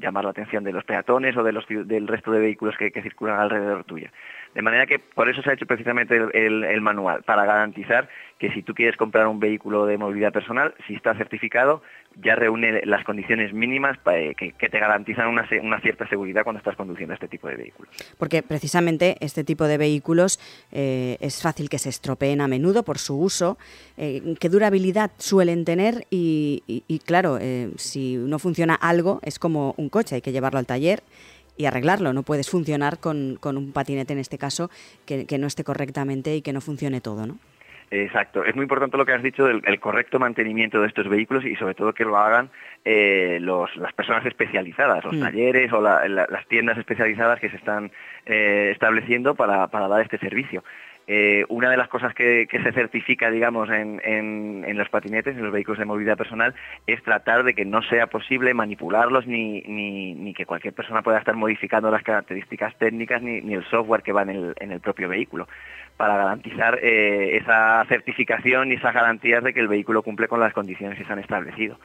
llamar 0.00 0.24
la 0.24 0.30
atención 0.30 0.64
de 0.64 0.72
los 0.72 0.84
peatones 0.84 1.34
o 1.36 1.42
del 1.42 2.06
resto 2.06 2.30
de 2.30 2.40
vehículos 2.40 2.76
que, 2.76 2.92
circulan 3.02 3.40
alrededor 3.40 3.84
tuya. 3.84 4.12
De 4.54 4.60
manera 4.62 4.86
que 4.86 4.98
por 4.98 5.30
eso 5.30 5.42
se 5.42 5.50
ha 5.50 5.54
hecho 5.54 5.66
precisamente 5.66 6.16
el, 6.16 6.80
manual, 6.82 7.22
para 7.22 7.46
garantizar 7.46 8.08
que 8.38 8.52
si 8.52 8.62
tú 8.62 8.74
quieres 8.74 8.96
comprar 8.96 9.26
un 9.28 9.40
vehículo 9.40 9.86
de 9.86 9.96
movilidad 9.96 10.32
personal, 10.32 10.74
si 10.86 10.94
está 10.94 11.14
certificado, 11.14 11.82
ya 12.22 12.34
reúne 12.34 12.84
las 12.84 13.04
condiciones 13.04 13.54
mínimas 13.54 13.96
que, 14.36 14.52
te 14.58 14.78
garantizan 14.78 15.28
una, 15.28 15.46
cierta 15.80 16.06
seguridad 16.08 16.42
cuando 16.42 16.58
estás 16.58 16.76
conduciendo 16.76 17.14
este 17.14 17.28
tipo 17.28 17.48
de 17.48 17.56
vehículos. 17.56 17.94
Porque 18.18 18.42
precisamente 18.42 19.16
este 19.20 19.44
tipo 19.44 19.64
de 19.64 19.78
vehículos 19.78 20.38
eh, 20.70 21.16
es 21.20 21.40
fácil 21.40 21.70
que 21.70 21.78
se 21.78 21.88
estropeen 21.88 22.40
a 22.40 22.48
menudo 22.48 22.82
por 22.82 22.98
su 22.98 23.18
uso. 23.18 23.56
Eh, 23.96 24.34
¿Qué 24.38 24.48
durabilidad 24.48 25.12
suelen 25.18 25.64
tener? 25.64 26.06
Y, 26.10 27.00
claro, 27.06 27.38
eh, 27.40 27.70
si 27.76 28.16
no 28.16 28.38
funciona 28.38 28.74
algo, 28.74 29.20
es 29.22 29.38
como 29.38 29.74
un 29.78 29.88
coche, 29.88 30.16
hay 30.16 30.20
que 30.20 30.32
llevarlo 30.32 30.58
al 30.58 30.66
taller 30.66 31.02
y 31.56 31.66
arreglarlo. 31.66 32.12
No 32.12 32.22
puedes 32.22 32.50
funcionar 32.50 32.98
con, 32.98 33.38
un 33.42 33.72
patinete, 33.72 34.12
en 34.12 34.18
este 34.18 34.38
caso, 34.38 34.70
que, 35.06 35.26
que 35.26 35.38
no 35.38 35.46
esté 35.46 35.64
correctamente 35.64 36.34
y 36.36 36.42
que 36.42 36.52
no 36.52 36.60
funcione 36.60 37.00
todo, 37.00 37.26
¿no? 37.26 37.38
Exacto, 37.94 38.42
es 38.42 38.56
muy 38.56 38.62
importante 38.62 38.96
lo 38.96 39.04
que 39.04 39.12
has 39.12 39.22
dicho 39.22 39.44
del 39.44 39.60
el 39.66 39.78
correcto 39.78 40.18
mantenimiento 40.18 40.80
de 40.80 40.88
estos 40.88 41.06
vehículos 41.10 41.44
y 41.44 41.56
sobre 41.56 41.74
todo 41.74 41.92
que 41.92 42.06
lo 42.06 42.16
hagan 42.16 42.48
eh, 42.86 43.38
las 43.38 43.92
personas 43.92 44.24
especializadas, 44.24 45.04
los 45.04 45.14
mm. 45.14 45.20
talleres 45.20 45.72
o 45.74 45.82
las 45.82 46.46
tiendas 46.48 46.78
especializadas 46.78 47.38
que 47.38 47.50
se 47.50 47.56
están 47.56 47.92
eh, 48.24 48.70
estableciendo 48.72 49.34
para, 49.34 49.66
dar 49.66 50.00
este 50.00 50.16
servicio. 50.16 50.64
Eh, 51.06 51.44
una 51.48 51.70
de 51.70 51.76
las 51.76 51.88
cosas 51.88 52.14
que, 52.14 52.46
se 52.50 52.72
certifica, 52.72 53.30
digamos, 53.30 53.68
en, 53.70 54.76
los 54.76 54.88
patinetes, 54.88 55.36
en 55.36 55.42
los 55.42 55.52
vehículos 55.52 55.78
de 55.78 55.84
movilidad 55.84 56.16
personal, 56.16 56.54
es 56.86 57.02
tratar 57.02 57.44
de 57.44 57.54
que 57.54 57.64
no 57.64 57.82
sea 57.82 58.06
posible 58.06 58.54
manipularlos 58.54 59.26
ni, 59.26 60.34
que 60.36 60.46
cualquier 60.46 60.74
persona 60.74 61.02
pueda 61.02 61.18
estar 61.18 61.34
modificando 61.34 61.90
las 61.90 62.02
características 62.02 62.76
técnicas 62.78 63.22
ni, 63.22 63.52
el 63.52 63.64
software 63.64 64.02
que 64.02 64.12
va 64.12 64.22
en 64.22 64.72
el 64.72 64.80
propio 64.80 65.08
vehículo 65.08 65.48
para 65.96 66.16
garantizar 66.16 66.78
eh, 66.82 67.36
esa 67.36 67.84
certificación 67.88 68.72
y 68.72 68.74
esas 68.74 68.94
garantías 68.94 69.44
de 69.44 69.52
que 69.52 69.60
el 69.60 69.68
vehículo 69.68 70.02
cumple 70.02 70.28
con 70.28 70.40
las 70.40 70.52
condiciones 70.52 70.98
que 70.98 71.04
se 71.04 71.12
han 71.12 71.18
establecido. 71.18 71.78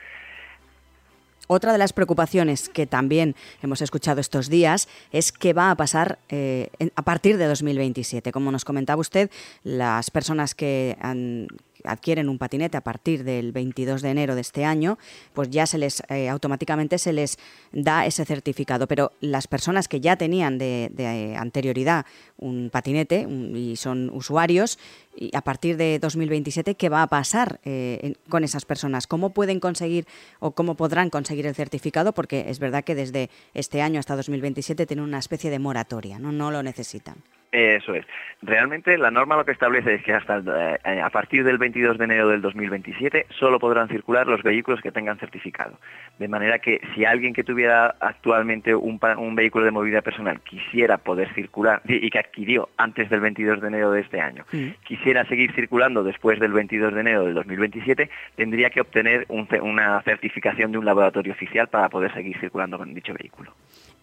Otra 1.47 1.71
de 1.71 1.77
las 1.77 1.93
preocupaciones 1.93 2.69
que 2.69 2.85
también 2.85 3.35
hemos 3.61 3.81
escuchado 3.81 4.19
estos 4.19 4.49
días 4.49 4.87
es 5.11 5.31
qué 5.31 5.53
va 5.53 5.71
a 5.71 5.75
pasar 5.75 6.19
eh, 6.29 6.69
a 6.95 7.01
partir 7.01 7.37
de 7.37 7.45
2027. 7.47 8.31
Como 8.33 8.51
nos 8.51 8.65
comentaba 8.65 8.99
usted, 8.99 9.31
las 9.63 10.11
personas 10.11 10.55
que 10.55 10.97
han, 11.01 11.47
adquieren 11.87 12.29
un 12.29 12.37
patinete 12.37 12.77
a 12.77 12.81
partir 12.81 13.23
del 13.23 13.51
22 13.51 14.01
de 14.01 14.09
enero 14.09 14.35
de 14.35 14.41
este 14.41 14.65
año, 14.65 14.97
pues 15.33 15.49
ya 15.49 15.65
se 15.65 15.77
les 15.77 16.03
eh, 16.09 16.29
automáticamente 16.29 16.97
se 16.97 17.13
les 17.13 17.37
da 17.71 18.05
ese 18.05 18.25
certificado. 18.25 18.87
Pero 18.87 19.11
las 19.21 19.47
personas 19.47 19.87
que 19.87 19.99
ya 19.99 20.15
tenían 20.15 20.57
de, 20.57 21.35
anterioridad 21.37 22.05
un 22.37 22.69
patinete 22.71 23.27
y 23.55 23.75
son 23.75 24.09
usuarios, 24.09 24.77
y 25.15 25.35
a 25.35 25.41
partir 25.41 25.77
de 25.77 25.97
2027, 25.99 26.75
¿qué 26.75 26.89
va 26.89 27.01
a 27.01 27.07
pasar 27.07 27.59
eh, 27.65 28.13
con 28.29 28.43
esas 28.43 28.65
personas? 28.65 29.07
¿Cómo 29.07 29.31
pueden 29.31 29.59
conseguir 29.59 30.05
o 30.39 30.51
cómo 30.51 30.75
podrán 30.75 31.09
conseguir 31.09 31.47
el 31.47 31.55
certificado? 31.55 32.13
Porque 32.13 32.45
es 32.49 32.59
verdad 32.59 32.83
que 32.83 32.93
desde 32.93 33.29
este 33.55 33.81
año 33.81 33.99
hasta 33.99 34.15
2027 34.15 34.85
tienen 34.85 35.05
una 35.05 35.19
especie 35.19 35.49
de 35.49 35.59
moratoria, 35.59 36.19
no 36.19 36.51
lo 36.51 36.61
necesitan. 36.61 37.17
Eso 37.57 37.95
es. 37.95 38.05
Realmente 38.43 38.95
la 38.99 39.09
norma 39.09 39.35
lo 39.35 39.43
que 39.43 39.51
establece 39.51 39.95
es 39.95 40.03
que 40.03 40.13
hasta 40.13 40.43
eh, 40.85 41.01
a 41.01 41.09
partir 41.09 41.43
del 41.43 41.57
22 41.57 41.97
de 41.97 42.03
enero 42.03 42.29
del 42.29 42.39
2027 42.39 43.25
solo 43.31 43.57
podrán 43.57 43.87
circular 43.87 44.27
los 44.27 44.43
vehículos 44.43 44.79
que 44.79 44.91
tengan 44.91 45.17
certificado. 45.17 45.79
De 46.19 46.27
manera 46.27 46.59
que 46.59 46.79
si 46.93 47.03
alguien 47.03 47.33
que 47.33 47.43
tuviera 47.43 47.95
actualmente 47.99 48.75
un, 48.75 48.99
vehículo 49.35 49.65
de 49.65 49.71
movilidad 49.71 50.03
personal 50.03 50.39
quisiera 50.41 50.99
poder 50.99 51.33
circular 51.33 51.81
y 51.85 52.11
que 52.11 52.19
adquirió 52.19 52.69
antes 52.77 53.09
del 53.09 53.21
22 53.21 53.59
de 53.59 53.67
enero 53.69 53.91
de 53.91 54.01
este 54.01 54.21
año, 54.21 54.45
quisiera 54.83 55.25
seguir 55.25 55.51
circulando 55.53 56.03
después 56.03 56.39
del 56.39 56.53
22 56.53 56.93
de 56.93 57.01
enero 57.01 57.25
del 57.25 57.33
2027, 57.33 58.07
tendría 58.35 58.69
que 58.69 58.81
obtener 58.81 59.25
una 59.29 59.99
certificación 60.03 60.71
de 60.71 60.77
un 60.77 60.85
laboratorio 60.85 61.33
oficial 61.33 61.69
para 61.69 61.89
poder 61.89 62.13
seguir 62.13 62.37
circulando 62.39 62.77
con 62.77 62.93
dicho 62.93 63.15
vehículo. 63.15 63.51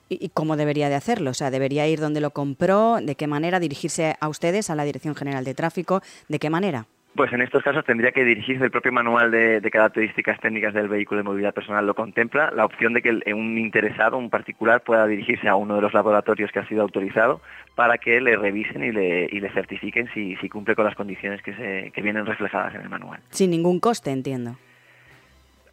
¿Y 0.08 0.28
cómo 0.30 0.56
debería 0.56 0.88
de 0.88 0.94
hacerlo? 0.94 1.30
O 1.30 1.34
sea, 1.34 1.50
¿debería 1.50 1.86
ir 1.86 2.00
donde 2.00 2.20
lo 2.20 2.30
compró? 2.30 2.98
¿De 3.00 3.14
qué 3.14 3.26
manera? 3.26 3.58
¿Dirigirse 3.58 4.16
a 4.20 4.28
ustedes, 4.28 4.70
a 4.70 4.74
la 4.74 4.84
Dirección 4.84 5.14
General 5.14 5.44
de 5.44 5.54
Tráfico? 5.54 6.02
¿De 6.28 6.38
qué 6.38 6.50
manera? 6.50 6.86
Pues 7.14 7.32
en 7.32 7.42
estos 7.42 7.62
casos 7.62 7.84
tendría 7.84 8.10
que 8.10 8.24
dirigirse 8.24 8.64
el 8.64 8.72
propio 8.72 8.90
manual 8.90 9.30
de, 9.30 9.60
características 9.70 10.40
técnicas 10.40 10.74
del 10.74 10.88
vehículo 10.88 11.18
de 11.18 11.22
movilidad 11.22 11.54
personal 11.54 11.86
lo 11.86 11.94
contempla, 11.94 12.50
la 12.50 12.64
opción 12.64 12.92
de 12.92 13.02
que 13.02 13.32
un 13.32 13.56
interesado, 13.56 14.18
un 14.18 14.30
particular, 14.30 14.82
pueda 14.82 15.06
dirigirse 15.06 15.48
a 15.48 15.54
uno 15.54 15.76
de 15.76 15.82
los 15.82 15.94
laboratorios 15.94 16.50
que 16.50 16.58
ha 16.58 16.66
sido 16.66 16.82
autorizado 16.82 17.40
para 17.76 17.98
que 17.98 18.20
le 18.20 18.36
revisen 18.36 18.82
y 18.82 18.90
le, 18.90 19.50
certifiquen 19.52 20.08
si, 20.12 20.36
cumple 20.48 20.74
con 20.74 20.86
las 20.86 20.96
condiciones 20.96 21.40
que, 21.42 21.92
que 21.94 22.02
vienen 22.02 22.26
reflejadas 22.26 22.74
en 22.74 22.80
el 22.80 22.88
manual. 22.88 23.20
Sin 23.30 23.50
ningún 23.50 23.78
coste, 23.78 24.10
entiendo 24.10 24.56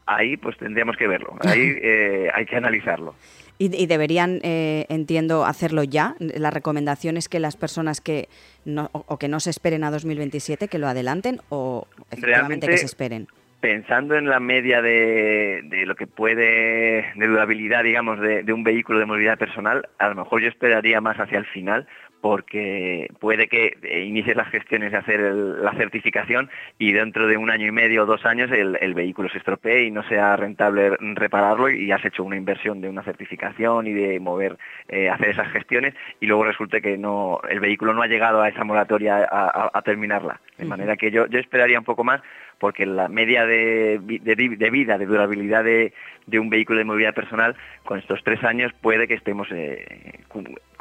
ahí 0.06 0.38
pues 0.38 0.58
tendríamos 0.58 0.98
que 0.98 1.08
verlo, 1.08 1.36
ahí 1.42 1.74
eh, 1.82 2.30
hay 2.34 2.46
que 2.46 2.58
analizarlo. 2.58 3.16
Y, 3.62 3.86
deberían, 3.86 4.40
eh, 4.42 4.88
entiendo, 4.90 5.46
hacerlo 5.46 5.84
ya. 5.84 6.16
La 6.18 6.50
recomendación 6.50 7.16
es 7.16 7.30
que 7.30 7.40
las 7.40 7.58
personas 7.58 8.02
que 8.02 8.28
no, 8.66 8.90
o, 8.92 9.20
que 9.20 9.28
no 9.28 9.40
se 9.40 9.52
esperen 9.52 9.84
a 9.84 9.92
2027, 9.92 10.68
que 10.68 10.80
lo 10.80 10.88
adelanten 10.88 11.42
o 11.50 11.88
efectivamente 12.10 12.68
que 12.68 12.80
se 12.80 12.88
esperen. 12.88 13.28
Pensando 13.60 14.16
en 14.16 14.28
la 14.28 14.40
media 14.40 14.82
de, 14.82 15.62
lo 15.86 15.94
que 15.94 16.08
puede, 16.08 17.14
de 17.14 17.28
durabilidad, 17.28 17.84
digamos, 17.84 18.20
de, 18.20 18.52
un 18.52 18.64
vehículo 18.64 18.98
de 18.98 19.06
movilidad 19.06 19.38
personal, 19.38 19.88
a 20.00 20.10
lo 20.10 20.16
mejor 20.16 20.42
yo 20.42 20.48
esperaría 20.48 21.00
más 21.00 21.20
hacia 21.20 21.38
el 21.38 21.46
final, 21.46 21.86
porque 22.22 23.12
puede 23.20 23.48
que 23.48 23.78
inicies 24.06 24.38
las 24.38 24.48
gestiones 24.50 24.92
de 24.92 24.98
hacer 24.98 25.20
la 25.20 25.74
certificación 25.74 26.50
y 26.78 26.94
dentro 26.94 27.28
de 27.28 27.36
un 27.36 27.50
año 27.50 27.68
y 27.68 27.72
medio 27.72 28.04
o 28.04 28.06
dos 28.06 28.26
años 28.26 28.52
el, 28.52 28.94
vehículo 28.94 29.30
se 29.30 29.40
estropee 29.40 29.86
y 29.86 29.92
no 29.92 30.04
sea 30.04 30.36
rentable 30.36 30.92
repararlo 31.00 31.70
y 31.70 31.92
has 31.92 32.04
hecho 32.06 32.24
una 32.24 32.36
inversión 32.36 32.82
de 32.82 32.90
una 32.90 33.04
certificación 33.04 33.88
y 33.88 33.94
de 33.94 34.20
mover, 34.20 34.58
eh, 34.90 35.10
hacer 35.10 35.30
esas 35.30 35.52
gestiones 35.52 35.96
y 36.20 36.28
luego 36.28 36.44
resulte 36.44 36.82
que 36.82 36.98
no, 36.98 37.40
el 37.50 37.60
vehículo 37.60 37.94
no 37.94 38.04
ha 38.04 38.08
llegado 38.08 38.42
a 38.42 38.50
esa 38.50 38.64
moratoria 38.64 39.28
a, 39.32 39.82
terminarla. 39.82 40.40
De 40.58 40.66
manera 40.66 40.96
que 40.96 41.10
yo, 41.10 41.26
yo 41.26 41.40
esperaría 41.40 41.80
un 41.80 41.86
poco 41.86 42.04
más 42.04 42.22
porque 42.62 42.86
la 42.86 43.08
media 43.08 43.48
de, 43.48 44.00
vida, 44.00 45.00
de 45.00 45.06
durabilidad 45.08 45.64
de, 45.64 45.92
un 46.40 46.52
vehículo 46.52 46.78
de 46.78 46.86
movilidad 46.86 47.16
personal, 47.16 47.56
con 47.84 47.98
estos 47.98 48.24
tres 48.24 48.44
años 48.44 48.72
puede 48.82 49.08
que 49.08 49.16
estemos 49.16 49.48
eh, 49.52 50.20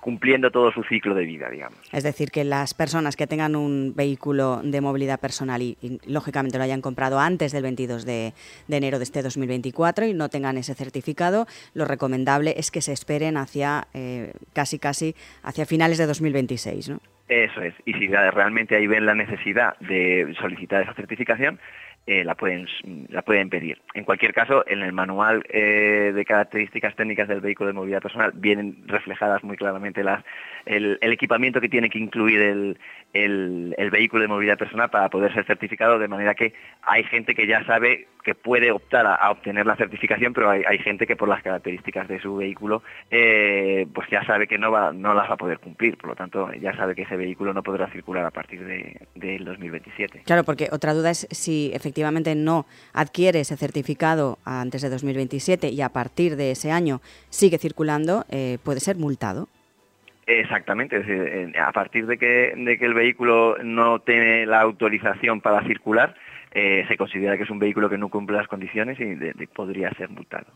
cumpliendo 0.01 0.51
todo 0.51 0.73
su 0.73 0.83
ciclo 0.85 1.15
de 1.15 1.25
vida, 1.25 1.51
digamos. 1.51 1.79
Es 1.93 2.05
decir, 2.05 2.31
que 2.31 2.45
las 2.45 2.75
personas 2.75 3.17
que 3.17 3.27
tengan 3.27 3.57
un 3.57 3.95
vehículo 3.95 4.61
de 4.63 4.81
movilidad 4.81 5.21
personal 5.21 5.63
y, 5.63 5.77
lógicamente 6.07 6.59
lo 6.59 6.65
hayan 6.65 6.81
comprado 6.81 7.19
antes 7.21 7.53
del 7.53 7.63
22 7.63 8.05
de, 8.05 8.33
enero 8.69 8.99
de 8.99 9.05
este 9.05 9.23
2024 9.23 10.07
y 10.07 10.15
no 10.15 10.29
tengan 10.29 10.59
ese 10.59 10.75
certificado, 10.75 11.47
lo 11.75 11.85
recomendable 11.85 12.55
es 12.57 12.71
que 12.71 12.81
se 12.81 12.93
esperen 12.93 13.37
hacia 13.37 13.87
eh, 13.95 14.33
casi 14.53 14.79
casi 14.79 15.15
hacia 15.43 15.67
finales 15.67 15.99
de 15.99 16.07
2026, 16.07 16.91
¿no? 16.91 17.01
Eso 17.29 17.63
es. 17.63 17.75
Y 17.87 17.93
si 17.93 18.09
realmente 18.09 18.75
ahí 18.75 18.89
ven 18.89 19.07
la 19.07 19.15
necesidad 19.15 19.79
de 19.79 20.35
solicitar 20.41 20.83
esa 20.83 20.95
certificación, 20.95 21.61
eh, 22.07 22.25
la, 22.25 22.35
pueden, 22.35 22.67
la 23.09 23.23
pueden 23.23 23.51
pedir. 23.51 23.81
En 23.95 24.05
cualquier 24.05 24.33
caso, 24.33 24.65
en 24.67 24.83
el 24.83 24.93
manual 24.93 25.45
eh, 25.49 26.13
de 26.15 26.25
características 26.25 26.97
técnicas 26.97 27.29
del 27.29 27.41
vehículo 27.41 27.69
de 27.69 27.75
movilidad 27.75 28.03
personal 28.03 28.33
vienen 28.35 28.83
reflejadas 28.87 29.45
muy 29.45 29.57
claramente 29.57 30.03
las, 30.03 30.25
el, 30.67 30.99
equipamiento 31.03 31.61
que 31.61 31.69
tiene 31.69 31.91
que 31.91 31.99
incluir 31.99 32.41
el, 32.41 32.79
el, 33.13 33.91
vehículo 33.91 34.23
de 34.23 34.29
movilidad 34.29 34.59
personal 34.59 34.91
para 34.91 35.09
poder 35.09 35.33
ser 35.35 35.45
certificado, 35.45 35.99
de 35.99 36.09
manera 36.09 36.35
que 36.35 36.55
hay 36.83 37.05
gente 37.05 37.35
que 37.35 37.47
ya 37.47 37.65
sabe 37.65 38.09
que 38.23 38.35
puede 38.35 38.71
optar 38.71 39.07
a, 39.07 39.31
obtener 39.31 39.67
la 39.67 39.77
certificación, 39.77 40.33
pero 40.33 40.51
hay, 40.51 40.79
gente 40.79 41.07
que 41.07 41.17
por 41.17 41.29
las 41.29 41.43
características 41.43 42.09
de 42.09 42.21
su 42.21 42.37
vehículo, 42.37 42.83
eh, 43.11 43.87
pues 43.93 44.09
ya 44.11 44.25
sabe 44.25 44.47
que 44.47 44.59
no, 44.59 44.71
va, 44.71 44.93
no 44.93 45.15
las 45.15 45.29
va 45.29 45.35
a 45.35 45.39
poder 45.39 45.59
cumplir, 45.59 45.97
por 45.97 46.11
lo 46.11 46.17
tanto 46.17 46.53
ya 46.55 46.75
sabe 46.77 46.95
que 46.95 47.03
ese 47.03 47.17
vehículo 47.17 47.53
no 47.53 47.63
podrá 47.63 47.91
circular 47.91 48.25
a 48.25 48.31
partir 48.31 48.65
de, 48.65 49.07
del 49.15 49.45
2027. 49.45 50.23
Claro, 50.25 50.45
porque 50.45 50.69
otra 50.73 50.95
duda 50.95 51.11
es 51.11 51.27
si 51.31 51.71
efectivamente 51.75 52.35
no 52.35 52.67
adquiere 52.93 53.41
ese 53.41 53.57
certificado 53.57 54.39
antes 54.45 54.83
de 54.83 54.91
2027 54.91 55.69
y 55.69 55.83
a 55.83 55.91
partir 55.91 56.37
de 56.37 56.53
ese 56.53 56.73
año 56.73 57.01
sigue 57.29 57.59
circulando, 57.59 58.25
eh, 58.31 58.59
puede 58.65 58.81
ser 58.81 58.97
multado. 58.97 59.49
Exactamente, 60.27 61.53
a 61.61 61.73
partir 61.73 62.07
de 62.07 62.17
que, 62.17 62.53
de 62.57 62.79
que 62.79 62.85
el 62.85 62.95
vehículo 62.95 63.57
no 63.65 63.99
tiene 63.99 64.47
la 64.47 64.61
autorización 64.61 65.41
para 65.41 65.67
circular, 65.67 66.15
eh, 66.53 66.85
se 66.89 66.97
considera 66.97 67.37
que 67.37 67.45
es 67.45 67.51
un 67.51 67.59
vehículo 67.59 67.89
que 67.89 67.99
no 67.99 68.09
cumple 68.09 68.37
las 68.37 68.49
condiciones 68.49 68.99
y 69.01 69.47
podría 69.47 69.91
ser 69.91 70.11
multado. 70.11 70.47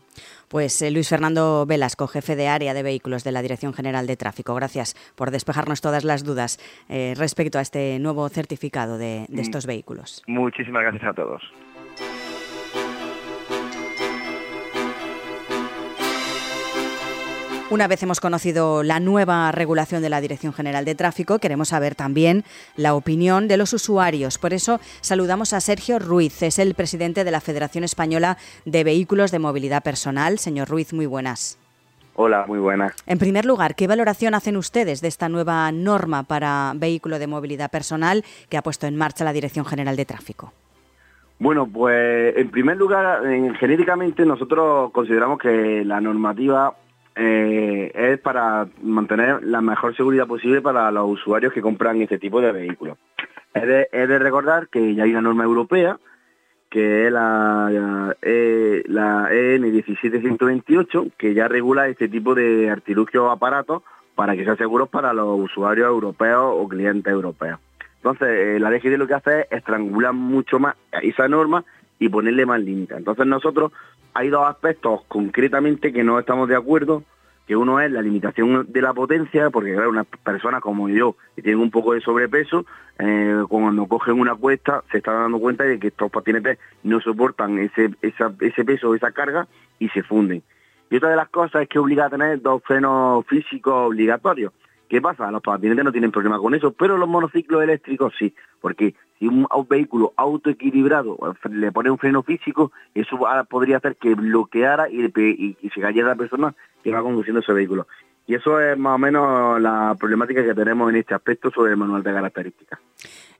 Pues 0.49 0.81
eh, 0.81 0.91
Luis 0.91 1.09
Fernando 1.09 1.65
Velasco, 1.65 2.07
jefe 2.07 2.35
de 2.35 2.47
área 2.47 2.73
de 2.73 2.83
vehículos 2.83 3.23
de 3.23 3.31
la 3.31 3.41
Dirección 3.41 3.73
General 3.73 4.05
de 4.05 4.17
Tráfico, 4.17 4.53
gracias 4.55 4.95
por 5.15 5.31
despejarnos 5.31 5.81
todas 5.81 6.03
las 6.03 6.23
dudas 6.23 6.59
eh, 6.89 7.13
respecto 7.17 7.59
a 7.59 7.61
este 7.61 7.97
nuevo 7.99 8.27
certificado 8.29 8.97
de, 8.97 9.25
de 9.29 9.37
mm. 9.37 9.39
estos 9.39 9.65
vehículos. 9.65 10.23
Muchísimas 10.27 10.83
gracias 10.83 11.05
a 11.05 11.13
todos. 11.13 11.41
Una 17.71 17.87
vez 17.87 18.03
hemos 18.03 18.19
conocido 18.19 18.83
la 18.83 18.99
nueva 18.99 19.51
regulación 19.51 20.03
de 20.03 20.09
la 20.09 20.21
Dirección 20.21 20.53
General 20.53 20.85
de 20.85 20.93
Tráfico, 20.93 21.39
queremos 21.39 21.69
saber 21.69 21.95
también 21.95 22.43
la 22.77 22.93
opinión 22.93 23.47
de 23.47 23.57
los 23.57 23.73
usuarios. 23.73 24.37
Por 24.37 24.53
eso 24.53 24.79
saludamos 25.01 25.51
a 25.51 25.59
Sergio 25.59 25.97
Ruiz, 25.97 26.43
es 26.43 26.59
el 26.59 26.75
presidente 26.75 27.23
de 27.23 27.31
la 27.31 27.41
Federación 27.41 27.83
Española 27.83 28.37
de 28.65 28.83
Vehículos 28.83 29.31
de 29.31 29.39
Movilidad 29.39 29.81
Personal. 29.81 30.37
Señor 30.37 30.69
Ruiz, 30.69 30.93
muy 30.93 31.07
buenas. 31.07 31.57
Hola, 32.13 32.45
muy 32.47 32.59
buenas. 32.59 32.93
En 33.07 33.17
primer 33.17 33.45
lugar, 33.45 33.73
¿qué 33.73 33.87
valoración 33.87 34.35
hacen 34.35 34.57
ustedes 34.57 35.01
de 35.01 35.07
esta 35.07 35.27
nueva 35.27 35.71
norma 35.71 36.21
para 36.21 36.71
vehículo 36.75 37.17
de 37.17 37.25
movilidad 37.25 37.71
personal 37.71 38.23
que 38.47 38.57
ha 38.57 38.61
puesto 38.61 38.85
en 38.85 38.95
marcha 38.95 39.25
la 39.25 39.33
Dirección 39.33 39.65
General 39.65 39.95
de 39.95 40.05
Tráfico? 40.05 40.53
Bueno, 41.39 41.67
pues 41.67 42.37
en 42.37 42.49
primer 42.51 42.77
lugar, 42.77 43.23
genéricamente 43.59 44.23
nosotros 44.23 44.91
consideramos 44.91 45.39
que 45.39 45.83
la 45.83 45.99
normativa 45.99 46.75
eh, 47.15 47.91
es 47.93 48.19
para 48.19 48.67
mantener 48.81 49.43
la 49.43 49.61
mejor 49.61 49.95
seguridad 49.95 50.27
posible 50.27 50.61
para 50.61 50.91
los 50.91 51.09
usuarios 51.09 51.53
que 51.53 51.61
compran 51.61 52.01
este 52.01 52.19
tipo 52.19 52.41
de 52.41 52.51
vehículos. 52.51 52.97
Es 53.53 53.63
de, 53.63 54.19
recordar 54.19 54.67
que 54.67 54.95
ya 54.95 55.03
hay 55.03 55.11
una 55.11 55.21
norma 55.21 55.45
europea, 55.45 55.97
que 56.69 57.07
es 57.07 57.13
la, 57.13 57.69
la, 57.71 59.29
EN 59.31 59.63
17128, 59.63 61.07
que 61.17 61.33
ya 61.33 61.47
regula 61.47 61.87
este 61.87 62.09
tipo 62.09 62.35
de 62.35 62.69
artilugios 62.69 63.31
aparatos 63.31 63.83
para 64.13 64.35
que 64.35 64.43
sean 64.43 64.57
seguros 64.57 64.89
para 64.89 65.13
los 65.13 65.39
usuarios 65.39 65.87
europeos 65.87 66.53
o 66.53 66.67
clientes 66.67 67.11
europeos. 67.11 67.59
Entonces, 67.97 68.27
eh, 68.27 68.59
la 68.59 68.69
DGT 68.69 68.97
lo 68.97 69.07
que 69.07 69.13
hace 69.13 69.41
es 69.41 69.47
estrangular 69.51 70.13
mucho 70.13 70.59
más 70.59 70.75
esa 71.01 71.29
norma 71.29 71.63
y 71.99 72.09
ponerle 72.09 72.45
más 72.45 72.59
límites. 72.59 72.97
Entonces 72.97 73.25
nosotros 73.25 73.71
hay 74.15 74.29
dos 74.29 74.47
aspectos 74.47 75.01
concretamente 75.09 75.91
que 75.91 76.03
no 76.03 76.17
estamos 76.17 76.47
de 76.47 76.55
acuerdo, 76.55 77.03
que 77.45 77.55
uno 77.55 77.81
es 77.81 77.91
la 77.91 78.01
limitación 78.01 78.65
de 78.69 78.81
la 78.81 78.93
potencia, 78.93 79.49
porque 79.49 79.73
claro, 79.73 79.89
unas 79.89 80.07
personas 80.23 80.61
como 80.61 80.87
yo, 80.87 81.17
que 81.35 81.41
tienen 81.41 81.61
un 81.61 81.69
poco 81.69 81.93
de 81.93 81.99
sobrepeso, 81.99 82.65
eh, 82.97 83.43
cuando 83.49 83.85
cogen 83.87 84.17
una 84.17 84.33
cuesta, 84.33 84.83
se 84.89 84.99
están 84.99 85.15
dando 85.15 85.39
cuenta 85.39 85.65
de 85.65 85.77
que 85.77 85.87
estos 85.87 86.09
patinetes 86.09 86.57
no 86.83 87.01
soportan 87.01 87.59
ese, 87.59 87.91
ese 88.01 88.65
peso, 88.65 88.95
esa 88.95 89.11
carga, 89.11 89.47
y 89.79 89.89
se 89.89 90.01
funden. 90.01 90.41
Y 90.89 90.95
otra 90.95 91.09
de 91.09 91.17
las 91.17 91.27
cosas 91.27 91.63
es 91.63 91.67
que 91.67 91.77
obliga 91.77 92.05
a 92.05 92.09
tener 92.09 92.41
dos 92.41 92.63
frenos 92.63 93.25
físicos 93.27 93.73
obligatorios. 93.73 94.53
¿Qué 94.87 95.01
pasa? 95.01 95.31
Los 95.31 95.41
patinetes 95.41 95.83
no 95.83 95.91
tienen 95.91 96.11
problema 96.11 96.37
con 96.39 96.53
eso, 96.53 96.71
pero 96.71 96.97
los 96.97 97.09
monociclos 97.09 97.63
eléctricos 97.63 98.13
sí, 98.17 98.33
porque 98.61 98.95
si 99.17 99.27
un, 99.27 99.47
vehículo 99.67 100.13
autoequilibrado 100.15 101.17
le 101.49 101.71
pone 101.71 101.89
un 101.89 101.97
freno 101.97 102.21
físico, 102.21 102.71
eso 102.93 103.19
podría 103.49 103.77
hacer 103.77 103.95
que 103.95 104.13
bloqueara 104.13 104.89
y, 104.89 105.01
se 105.73 105.81
cayera 105.81 106.09
la 106.09 106.15
persona 106.15 106.53
que 106.83 106.91
va 106.91 107.01
conduciendo 107.01 107.39
ese 107.39 107.53
vehículo. 107.53 107.87
Y 108.27 108.35
eso 108.35 108.59
es 108.59 108.77
más 108.77 108.95
o 108.95 108.97
menos 108.97 109.61
la 109.61 109.95
problemática 109.99 110.43
que 110.43 110.55
tenemos 110.55 110.89
en 110.89 110.97
este 110.97 111.13
aspecto 111.13 111.51
sobre 111.51 111.71
el 111.71 111.77
manual 111.77 112.01
de 112.01 112.11
características. 112.11 112.79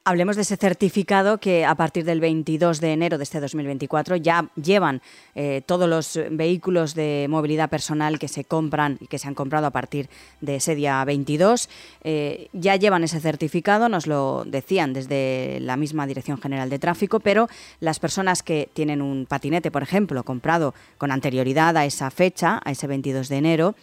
Hablemos 0.07 0.35
de 0.35 0.43
ese 0.43 0.55
certificado 0.55 1.39
que 1.39 1.65
a 1.65 1.73
partir 1.73 2.05
del 2.05 2.19
22 2.19 2.79
de 2.79 2.93
enero 2.93 3.17
de 3.17 3.23
este 3.23 3.39
2024 3.39 4.17
ya 4.17 4.51
llevan 4.53 5.01
eh, 5.33 5.63
todos 5.65 5.89
los 5.89 6.19
vehículos 6.29 6.93
de 6.93 7.25
movilidad 7.27 7.71
personal 7.71 8.19
que 8.19 8.27
se 8.27 8.43
compran 8.43 8.99
y 9.01 9.07
que 9.07 9.17
se 9.17 9.27
han 9.27 9.33
comprado 9.33 9.65
a 9.65 9.71
partir 9.71 10.07
de 10.41 10.57
ese 10.57 10.75
día 10.75 11.03
22. 11.03 11.69
Eh, 12.03 12.49
ya 12.53 12.75
llevan 12.75 13.03
ese 13.03 13.19
certificado, 13.19 13.89
nos 13.89 14.05
lo 14.05 14.43
decían 14.45 14.93
desde 14.93 15.57
la 15.61 15.75
misma 15.75 16.05
Dirección 16.05 16.39
General 16.39 16.69
de 16.69 16.77
Tráfico, 16.77 17.19
pero 17.19 17.47
las 17.79 17.99
personas 17.99 18.43
que 18.43 18.69
tienen 18.73 19.01
un 19.01 19.25
patinete, 19.25 19.71
por 19.71 19.81
ejemplo, 19.81 20.21
comprado 20.21 20.75
con 20.99 21.11
anterioridad 21.11 21.75
a 21.77 21.85
esa 21.85 22.11
fecha, 22.11 22.61
a 22.63 22.69
ese 22.69 22.85
22 22.85 23.27
de 23.27 23.37
enero, 23.37 23.75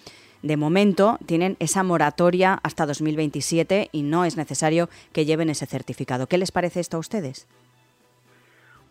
de 0.43 0.57
momento 0.57 1.19
tienen 1.27 1.57
esa 1.59 1.83
moratoria 1.83 2.59
hasta 2.63 2.87
2027 2.87 3.89
y 3.93 4.03
no 4.03 4.25
es 4.25 4.37
necesario 4.37 4.89
que 5.13 5.25
lleven 5.25 5.51
ese 5.51 5.67
certificado. 5.67 6.27
¿Qué 6.27 6.39
les 6.39 6.53
parece 6.53 6.81
esto 6.81 6.97
a 6.97 7.01
ustedes? 7.01 7.47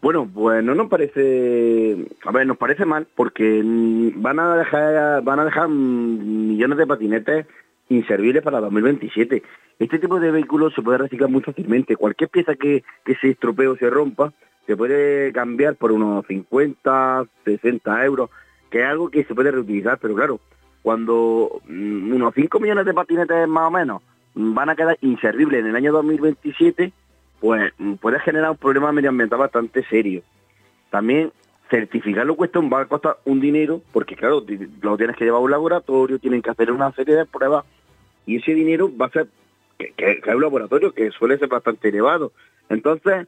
Bueno, 0.01 0.27
pues 0.34 0.63
no 0.63 0.74
nos 0.74 0.89
parece, 0.89 2.08
a 2.25 2.31
ver, 2.31 2.48
nos 2.48 2.58
parece 2.58 2.86
mal 2.86 3.08
porque 3.15 3.62
van 4.15 4.39
a 4.39 4.55
dejar, 4.55 5.22
van 5.22 5.39
a 5.39 5.46
dejar 5.46 5.70
millones 5.70 6.77
de 6.79 6.88
patinetes 6.88 7.46
inservibles 7.89 8.41
para 8.41 8.62
2027. 8.62 9.43
Este 9.77 10.00
tipo 10.00 10.20
de 10.20 10.31
vehículos 10.31 10.74
se 10.74 10.81
puede 10.81 10.98
reciclar 10.98 11.29
muy 11.29 11.41
fácilmente. 11.41 11.96
Cualquier 11.96 12.29
pieza 12.29 12.55
que, 12.55 12.84
que 13.05 13.15
se 13.15 13.29
estropee 13.29 13.67
o 13.67 13.75
se 13.75 13.89
rompa 13.89 14.34
se 14.65 14.75
puede 14.75 15.31
cambiar 15.34 15.75
por 15.75 15.91
unos 15.91 16.25
50, 16.27 17.25
60 17.46 18.05
euros, 18.05 18.29
que 18.70 18.79
es 18.81 18.86
algo 18.86 19.10
que 19.10 19.24
se 19.24 19.36
puede 19.36 19.51
reutilizar, 19.51 20.00
pero 20.00 20.15
claro, 20.15 20.39
cuando 20.82 21.62
mm, 21.68 22.14
unos 22.14 22.34
5 22.34 22.60
millones 22.60 22.86
de 22.86 22.94
patinetes 22.94 23.48
más 23.48 23.68
o 23.68 23.72
menos 23.72 24.02
van 24.34 24.70
a 24.70 24.76
quedar 24.76 24.98
inservibles 25.02 25.62
en 25.62 25.68
el 25.68 25.76
año 25.76 25.92
2027, 25.92 26.92
pues 27.40 27.74
mm, 27.78 27.94
puede 27.96 28.20
generar 28.20 28.52
un 28.52 28.58
problema 28.58 28.92
medioambiental 28.92 29.40
bastante 29.40 29.84
serio. 29.86 30.24
También 30.90 31.32
certificarlo 31.70 32.36
cuesta 32.36 32.60
un, 32.60 32.70
va 32.72 32.82
a 32.82 33.18
un 33.26 33.40
dinero, 33.40 33.82
porque 33.94 34.16
claro, 34.16 34.44
lo 34.82 34.98
tienes 34.98 35.16
que 35.16 35.26
llevar 35.26 35.40
a 35.40 35.44
un 35.44 35.52
laboratorio, 35.52 36.20
tienen 36.20 36.42
que 36.42 36.50
hacer 36.50 36.72
una 36.72 36.92
serie 36.92 37.16
de 37.16 37.26
pruebas, 37.26 37.66
y 38.26 38.38
ese 38.38 38.54
dinero 38.54 38.92
va 38.96 39.08
a 39.08 39.10
ser, 39.10 39.28
que, 39.78 39.94
que, 39.96 40.36
un 40.36 40.42
laboratorio 40.42 40.94
que 40.94 41.12
suele 41.12 41.38
ser 41.38 41.48
bastante 41.48 41.90
elevado. 41.90 42.34
Entonces, 42.70 43.28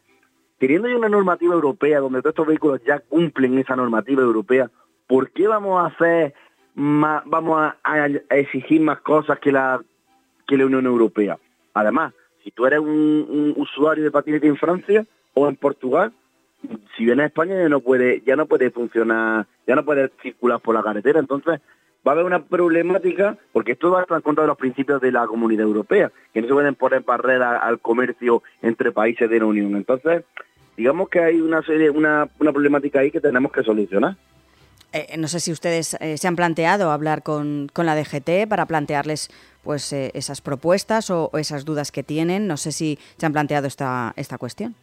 teniendo 0.59 0.89
ya 0.89 0.97
una 0.97 1.09
normativa 1.09 1.53
europea 1.53 1.99
donde 1.99 2.21
todos 2.21 2.33
estos 2.33 2.47
vehículos 2.47 2.81
ya 2.85 2.99
cumplen 2.99 3.57
esa 3.57 3.75
normativa 3.75 4.21
europea, 4.21 4.69
¿por 5.07 5.31
qué 5.31 5.47
vamos 5.47 5.81
a 5.81 5.87
hacer 5.87 6.33
vamos 6.75 7.73
a, 7.83 8.07
exigir 8.29 8.81
más 8.81 8.99
cosas 9.01 9.39
que 9.39 9.51
la, 9.51 9.81
que 10.47 10.57
la 10.57 10.65
Unión 10.65 10.85
Europea. 10.85 11.37
Además, 11.73 12.13
si 12.43 12.51
tú 12.51 12.65
eres 12.65 12.79
un, 12.79 13.53
usuario 13.57 14.03
de 14.03 14.11
patinete 14.11 14.47
en 14.47 14.57
Francia 14.57 15.05
o 15.33 15.47
en 15.47 15.55
Portugal, 15.55 16.11
si 16.95 17.05
vienes 17.05 17.23
a 17.23 17.27
España 17.27 17.55
ya 17.55 17.69
no 17.69 17.81
puede, 17.81 18.21
ya 18.25 18.35
no 18.35 18.45
puede 18.45 18.71
funcionar, 18.71 19.47
ya 19.67 19.75
no 19.75 19.83
puede 19.83 20.11
circular 20.21 20.59
por 20.59 20.75
la 20.75 20.83
carretera. 20.83 21.19
Entonces, 21.19 21.59
va 22.05 22.11
a 22.11 22.13
haber 22.13 22.25
una 22.25 22.43
problemática, 22.43 23.37
porque 23.51 23.73
esto 23.73 23.91
va 23.91 23.99
a 23.99 24.01
estar 24.03 24.17
en 24.17 24.21
contra 24.21 24.43
de 24.43 24.49
los 24.49 24.57
principios 24.57 25.01
de 25.01 25.11
la 25.11 25.27
Comunidad 25.27 25.63
Europea, 25.63 26.11
que 26.33 26.41
no 26.41 26.47
se 26.47 26.53
pueden 26.53 26.75
poner 26.75 27.01
barreras 27.01 27.61
al 27.61 27.79
comercio 27.79 28.43
entre 28.61 28.91
países 28.91 29.29
de 29.29 29.39
la 29.39 29.45
Unión. 29.45 29.75
Entonces, 29.75 30.23
digamos 30.77 31.09
que 31.09 31.19
hay 31.19 31.41
una 31.41 31.61
serie, 31.63 31.89
una, 31.89 32.29
una 32.39 32.51
problemática 32.51 32.99
ahí 32.99 33.11
que 33.11 33.21
tenemos 33.21 33.51
que 33.51 33.63
solucionar. 33.63 34.15
Eh, 34.93 35.17
no 35.17 35.27
sé 35.27 35.39
si 35.39 35.51
ustedes 35.51 35.97
eh, 35.99 36.17
se 36.17 36.27
han 36.27 36.35
planteado 36.35 36.91
hablar 36.91 37.23
con, 37.23 37.67
la 37.75 37.95
DGT 37.95 38.47
para 38.47 38.67
plantearles 38.67 39.31
pues 39.63 39.91
eh, 39.91 40.11
esas 40.13 40.39
propuestas 40.39 41.09
o, 41.09 41.31
esas 41.33 41.65
dudas 41.65 41.91
que 41.91 42.03
tienen. 42.03 42.47
No 42.47 42.57
sé 42.57 42.71
si 42.71 42.99
se 43.17 43.25
han 43.25 43.33
planteado 43.33 43.65
esta, 43.65 44.13
esta 44.15 44.37
cuestión. 44.37 44.75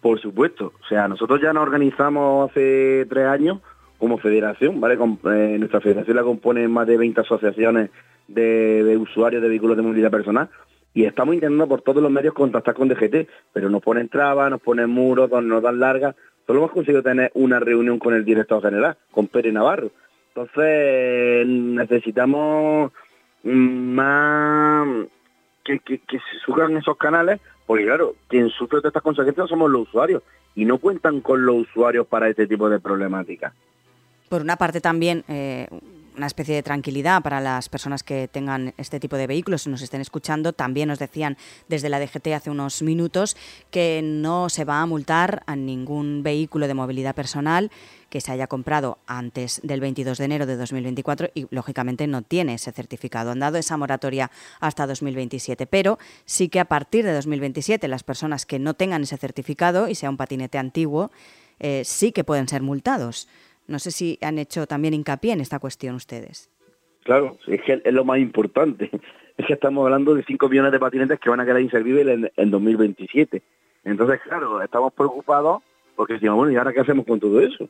Por 0.00 0.18
supuesto. 0.18 0.72
O 0.82 0.88
sea, 0.88 1.08
nosotros 1.08 1.40
ya 1.42 1.52
nos 1.52 1.62
organizamos 1.62 2.50
hace 2.50 3.06
tres 3.08 3.26
años 3.26 3.58
como 3.98 4.18
federación, 4.18 4.80
¿vale? 4.80 4.96
nuestra 4.96 5.80
federación 5.80 6.16
la 6.16 6.22
componen 6.22 6.70
más 6.70 6.86
de 6.86 6.98
20 6.98 7.20
asociaciones 7.20 7.90
de, 8.28 8.82
de, 8.82 8.96
usuarios 8.96 9.40
de 9.40 9.48
vehículos 9.48 9.76
de 9.76 9.82
movilidad 9.82 10.10
personal 10.10 10.50
y 10.92 11.04
estamos 11.04 11.34
intentando 11.34 11.68
por 11.68 11.82
todos 11.82 12.02
los 12.02 12.10
medios 12.10 12.34
contactar 12.34 12.74
con 12.74 12.88
DGT, 12.88 13.28
pero 13.52 13.70
nos 13.70 13.82
ponen 13.82 14.08
trabas, 14.08 14.50
nos 14.50 14.60
ponen 14.60 14.90
muros, 14.90 15.30
nos 15.30 15.62
dan 15.62 15.80
largas 15.80 16.16
Solo 16.46 16.60
hemos 16.60 16.72
conseguido 16.72 17.02
tener 17.02 17.30
una 17.34 17.58
reunión 17.58 17.98
con 17.98 18.14
el 18.14 18.24
director 18.24 18.62
general, 18.62 18.96
con 19.10 19.28
Pérez 19.28 19.52
Navarro. 19.52 19.90
Entonces 20.34 21.46
necesitamos 21.46 22.92
más 23.44 25.06
que, 25.64 25.80
se 25.86 26.20
suban 26.44 26.76
esos 26.76 26.96
canales, 26.96 27.40
porque 27.66 27.84
claro, 27.84 28.14
quien 28.28 28.50
sufre 28.50 28.80
de 28.80 28.88
estas 28.88 29.02
consecuencias 29.02 29.48
somos 29.48 29.70
los 29.70 29.88
usuarios 29.88 30.22
y 30.54 30.64
no 30.64 30.78
cuentan 30.78 31.20
con 31.20 31.44
los 31.46 31.56
usuarios 31.56 32.06
para 32.06 32.28
este 32.28 32.46
tipo 32.46 32.68
de 32.68 32.80
problemáticas. 32.80 33.52
Por 34.28 34.42
una 34.42 34.56
parte 34.56 34.80
también, 34.80 35.24
eh, 35.28 35.68
una 36.16 36.26
especie 36.26 36.54
de 36.54 36.62
tranquilidad 36.62 37.22
para 37.22 37.40
las 37.40 37.68
personas 37.68 38.02
que 38.02 38.28
tengan 38.28 38.74
este 38.76 39.00
tipo 39.00 39.16
de 39.16 39.26
vehículos 39.26 39.66
y 39.66 39.70
nos 39.70 39.82
estén 39.82 40.00
escuchando. 40.00 40.52
También 40.52 40.88
nos 40.88 40.98
decían 40.98 41.36
desde 41.68 41.88
la 41.88 41.98
DGT 42.00 42.28
hace 42.28 42.50
unos 42.50 42.82
minutos 42.82 43.36
que 43.70 44.00
no 44.02 44.48
se 44.48 44.64
va 44.64 44.80
a 44.80 44.86
multar 44.86 45.42
a 45.46 45.56
ningún 45.56 46.22
vehículo 46.22 46.66
de 46.66 46.74
movilidad 46.74 47.14
personal 47.14 47.70
que 48.08 48.20
se 48.20 48.30
haya 48.30 48.46
comprado 48.46 48.98
antes 49.06 49.60
del 49.64 49.80
22 49.80 50.18
de 50.18 50.24
enero 50.24 50.46
de 50.46 50.56
2024 50.56 51.30
y 51.34 51.46
lógicamente 51.50 52.06
no 52.06 52.22
tiene 52.22 52.54
ese 52.54 52.70
certificado. 52.70 53.32
Han 53.32 53.40
dado 53.40 53.58
esa 53.58 53.76
moratoria 53.76 54.30
hasta 54.60 54.86
2027, 54.86 55.66
pero 55.66 55.98
sí 56.24 56.48
que 56.48 56.60
a 56.60 56.64
partir 56.66 57.04
de 57.04 57.12
2027 57.12 57.88
las 57.88 58.04
personas 58.04 58.46
que 58.46 58.58
no 58.58 58.74
tengan 58.74 59.02
ese 59.02 59.16
certificado 59.16 59.88
y 59.88 59.94
sea 59.94 60.10
un 60.10 60.16
patinete 60.16 60.58
antiguo 60.58 61.10
eh, 61.60 61.82
sí 61.84 62.12
que 62.12 62.24
pueden 62.24 62.48
ser 62.48 62.62
multados. 62.62 63.28
No 63.66 63.78
sé 63.78 63.90
si 63.90 64.18
han 64.20 64.38
hecho 64.38 64.66
también 64.66 64.94
hincapié 64.94 65.32
en 65.32 65.40
esta 65.40 65.58
cuestión 65.58 65.94
ustedes. 65.94 66.50
Claro, 67.04 67.38
es 67.46 67.62
que 67.62 67.82
es 67.84 67.92
lo 67.92 68.04
más 68.04 68.18
importante. 68.18 68.90
Es 69.36 69.46
que 69.46 69.54
estamos 69.54 69.84
hablando 69.84 70.14
de 70.14 70.22
5 70.22 70.48
millones 70.48 70.70
de 70.70 70.78
patinetes 70.78 71.18
que 71.18 71.28
van 71.28 71.40
a 71.40 71.44
quedar 71.44 71.60
inservibles 71.60 72.30
en, 72.36 72.50
2027. 72.52 73.42
Entonces, 73.82 74.20
claro, 74.22 74.62
estamos 74.62 74.92
preocupados 74.92 75.60
porque 75.96 76.12
decimos, 76.12 76.36
bueno, 76.36 76.52
¿y 76.52 76.56
ahora 76.56 76.72
qué 76.72 76.78
hacemos 76.78 77.04
con 77.04 77.18
todo 77.18 77.40
eso? 77.40 77.68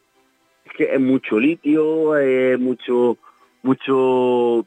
Es 0.67 0.73
que 0.77 0.95
es 0.95 1.01
mucho 1.01 1.39
litio, 1.39 2.19
es 2.19 2.61
mucho, 2.61 3.17
mucho, 3.63 4.67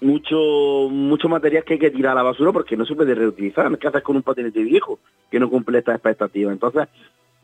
mucho, 0.00 0.88
mucho 0.90 1.28
material 1.28 1.64
que 1.64 1.74
hay 1.74 1.80
que 1.80 1.90
tirar 1.90 2.12
a 2.12 2.14
la 2.14 2.22
basura 2.22 2.50
porque 2.50 2.78
no 2.78 2.86
se 2.86 2.94
puede 2.94 3.14
reutilizar. 3.14 3.76
¿Qué 3.76 3.86
haces 3.86 4.02
con 4.02 4.16
un 4.16 4.22
patinete 4.22 4.62
viejo 4.62 4.98
que 5.30 5.38
no 5.38 5.50
cumple 5.50 5.80
estas 5.80 5.96
expectativas? 5.96 6.54
Entonces, 6.54 6.88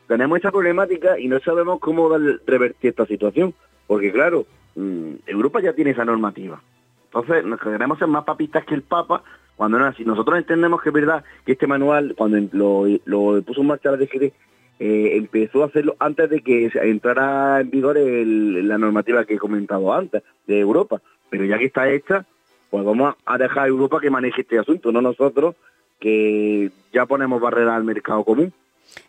tenemos 0.07 0.37
esta 0.37 0.51
problemática 0.51 1.19
y 1.19 1.27
no 1.27 1.39
sabemos 1.39 1.79
cómo 1.79 2.09
revertir 2.45 2.89
esta 2.89 3.05
situación, 3.05 3.53
porque 3.87 4.11
claro, 4.11 4.45
mm, 4.75 5.13
Europa 5.27 5.61
ya 5.61 5.73
tiene 5.73 5.91
esa 5.91 6.05
normativa. 6.05 6.61
Entonces, 7.05 7.45
nos 7.45 7.59
queremos 7.59 7.99
ser 7.99 8.07
más 8.07 8.23
papistas 8.23 8.65
que 8.65 8.73
el 8.73 8.81
Papa, 8.81 9.23
cuando 9.55 9.77
no 9.77 9.85
así. 9.85 10.03
Nosotros 10.03 10.37
entendemos 10.37 10.81
que 10.81 10.89
es 10.89 10.93
verdad 10.93 11.23
que 11.45 11.53
este 11.53 11.67
manual, 11.67 12.15
cuando 12.17 12.37
lo, 12.53 13.41
puso 13.43 13.61
en 13.61 13.67
marcha 13.67 13.91
la 13.91 13.97
DGT, 13.97 14.33
eh, 14.79 15.17
empezó 15.17 15.63
a 15.63 15.67
hacerlo 15.67 15.95
antes 15.99 16.29
de 16.29 16.41
que 16.41 16.71
entrara 16.73 17.61
en 17.61 17.69
vigor 17.69 17.97
la 17.97 18.77
normativa 18.77 19.25
que 19.25 19.35
he 19.35 19.39
comentado 19.39 19.93
antes, 19.93 20.23
de 20.47 20.59
Europa. 20.59 21.01
Pero 21.29 21.45
ya 21.45 21.57
que 21.57 21.65
está 21.65 21.89
hecha, 21.89 22.25
pues 22.69 22.83
vamos 22.83 23.15
a 23.25 23.37
dejar 23.37 23.65
a 23.65 23.67
Europa 23.67 23.99
que 24.01 24.09
maneje 24.09 24.41
este 24.41 24.57
asunto, 24.57 24.91
no 24.91 25.01
nosotros, 25.01 25.55
que 25.99 26.71
ya 26.91 27.05
ponemos 27.05 27.39
barreras 27.39 27.75
al 27.75 27.83
mercado 27.83 28.23
común. 28.23 28.51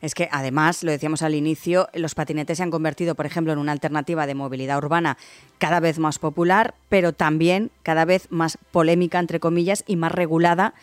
Es 0.00 0.14
que 0.14 0.28
además, 0.32 0.82
lo 0.82 0.90
decíamos 0.90 1.22
al 1.22 1.34
inicio, 1.34 1.88
los 1.94 2.14
patinetes 2.14 2.58
se 2.58 2.62
han 2.62 2.70
convertido, 2.70 3.14
por 3.14 3.26
ejemplo, 3.26 3.52
en 3.52 3.58
una 3.58 3.72
alternativa 3.72 4.26
de 4.26 4.34
movilidad 4.34 4.78
urbana 4.78 5.16
cada 5.58 5.80
vez 5.80 5.98
más 5.98 6.18
popular, 6.18 6.74
pero 6.88 7.12
también 7.12 7.70
cada 7.82 8.04
vez 8.04 8.26
más 8.30 8.58
polémica, 8.70 9.18
entre 9.18 9.40
comillas, 9.40 9.84
y 9.86 9.96
más 9.96 10.12
regulada. 10.12 10.74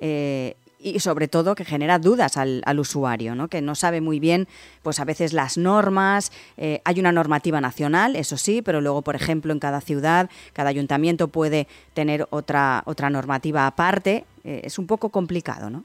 Eh, 0.00 0.56
y 0.82 0.98
sobre 1.00 1.28
todo 1.28 1.54
que 1.54 1.64
genera 1.64 1.98
dudas 1.98 2.36
al, 2.36 2.78
usuario, 2.78 3.34
¿no? 3.34 3.48
que 3.48 3.60
no 3.60 3.74
sabe 3.74 4.00
muy 4.00 4.18
bien, 4.18 4.48
pues 4.82 4.98
a 4.98 5.04
veces 5.04 5.32
las 5.32 5.58
normas, 5.58 6.32
eh, 6.56 6.80
hay 6.84 7.00
una 7.00 7.12
normativa 7.12 7.60
nacional, 7.60 8.16
eso 8.16 8.36
sí, 8.36 8.62
pero 8.62 8.80
luego, 8.80 9.02
por 9.02 9.14
ejemplo, 9.14 9.52
en 9.52 9.58
cada 9.58 9.80
ciudad, 9.80 10.30
cada 10.52 10.70
ayuntamiento 10.70 11.28
puede 11.28 11.68
tener 11.92 12.26
otra, 12.30 12.82
otra 12.86 13.10
normativa 13.10 13.66
aparte, 13.66 14.24
eh, 14.44 14.62
es 14.64 14.78
un 14.78 14.86
poco 14.86 15.10
complicado, 15.10 15.68
¿no? 15.68 15.84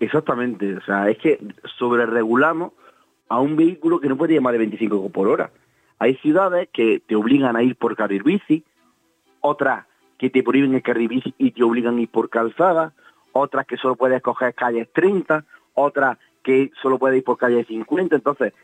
Exactamente, 0.00 0.76
o 0.76 0.80
sea, 0.80 1.08
es 1.10 1.18
que 1.18 1.38
sobreregulamos 1.78 2.72
a 3.28 3.38
un 3.38 3.54
vehículo 3.54 4.00
que 4.00 4.08
no 4.08 4.16
puede 4.16 4.34
ir 4.34 4.40
más 4.40 4.52
de 4.52 4.58
25 4.58 5.10
por 5.10 5.28
hora. 5.28 5.50
Hay 5.98 6.16
ciudades 6.16 6.68
que 6.72 7.00
te 7.06 7.14
obligan 7.14 7.54
a 7.54 7.62
ir 7.62 7.76
por 7.76 7.94
carril 7.94 8.22
bici, 8.22 8.64
otras 9.40 9.86
que 10.18 10.30
te 10.30 10.42
prohíben 10.42 10.74
el 10.74 10.82
carril 10.82 11.08
bici 11.08 11.34
y 11.36 11.50
te 11.50 11.62
obligan 11.62 11.98
a 11.98 12.00
ir 12.00 12.08
por 12.08 12.30
calzada, 12.30 12.94
otras 13.32 13.66
que 13.66 13.76
solo 13.76 13.94
puedes 13.94 14.22
coger 14.22 14.54
calles 14.54 14.88
30, 14.92 15.44
otras 15.74 16.18
que 16.42 16.72
solo 16.80 16.98
puedes 16.98 17.18
ir 17.18 17.24
por 17.24 17.36
calles 17.36 17.66
50. 17.66 18.16
Entonces, 18.16 18.54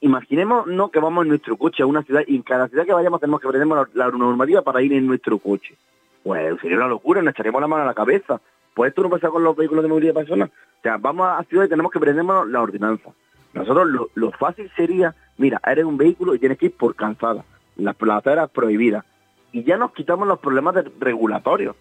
imaginemos 0.00 0.66
no 0.66 0.90
que 0.90 0.98
vamos 0.98 1.22
en 1.22 1.28
nuestro 1.28 1.56
coche 1.56 1.82
a 1.84 1.86
una 1.86 2.02
ciudad 2.02 2.22
y 2.26 2.34
en 2.34 2.42
cada 2.42 2.68
ciudad 2.68 2.84
que 2.84 2.92
vayamos 2.92 3.20
tenemos 3.20 3.40
que 3.40 3.46
aprender 3.46 3.68
la, 3.94 4.10
normativa 4.10 4.62
para 4.62 4.82
ir 4.82 4.92
en 4.92 5.06
nuestro 5.06 5.38
coche. 5.38 5.76
Pues 6.24 6.60
sería 6.60 6.76
una 6.76 6.88
locura, 6.88 7.22
nos 7.22 7.32
echaremos 7.32 7.60
la 7.60 7.68
mano 7.68 7.84
a 7.84 7.86
la 7.86 7.94
cabeza. 7.94 8.40
Pues 8.74 8.90
esto 8.90 9.02
no 9.02 9.10
pasa 9.10 9.28
con 9.28 9.42
los 9.42 9.56
vehículos 9.56 9.82
de 9.82 9.88
movilidad 9.88 10.14
de 10.14 10.20
personas. 10.20 10.50
O 10.50 10.82
sea, 10.82 10.96
vamos 10.96 11.26
a 11.28 11.44
ciudad 11.44 11.64
y 11.64 11.68
tenemos 11.68 11.92
que 11.92 11.98
aprendernos 11.98 12.48
la 12.48 12.62
ordenanza. 12.62 13.10
Nosotros 13.52 14.08
lo, 14.14 14.30
fácil 14.32 14.70
sería, 14.76 15.14
mira, 15.36 15.60
eres 15.66 15.84
un 15.84 15.96
vehículo 15.96 16.34
y 16.34 16.38
tienes 16.38 16.58
que 16.58 16.66
ir 16.66 16.76
por 16.76 16.94
cansada, 16.94 17.44
las 17.76 17.96
placeras 17.96 18.48
prohibidas. 18.50 19.04
Y 19.52 19.64
ya 19.64 19.76
nos 19.76 19.92
quitamos 19.92 20.28
los 20.28 20.38
problemas 20.38 20.76
de 20.76 20.90
regulatorios. 21.00 21.74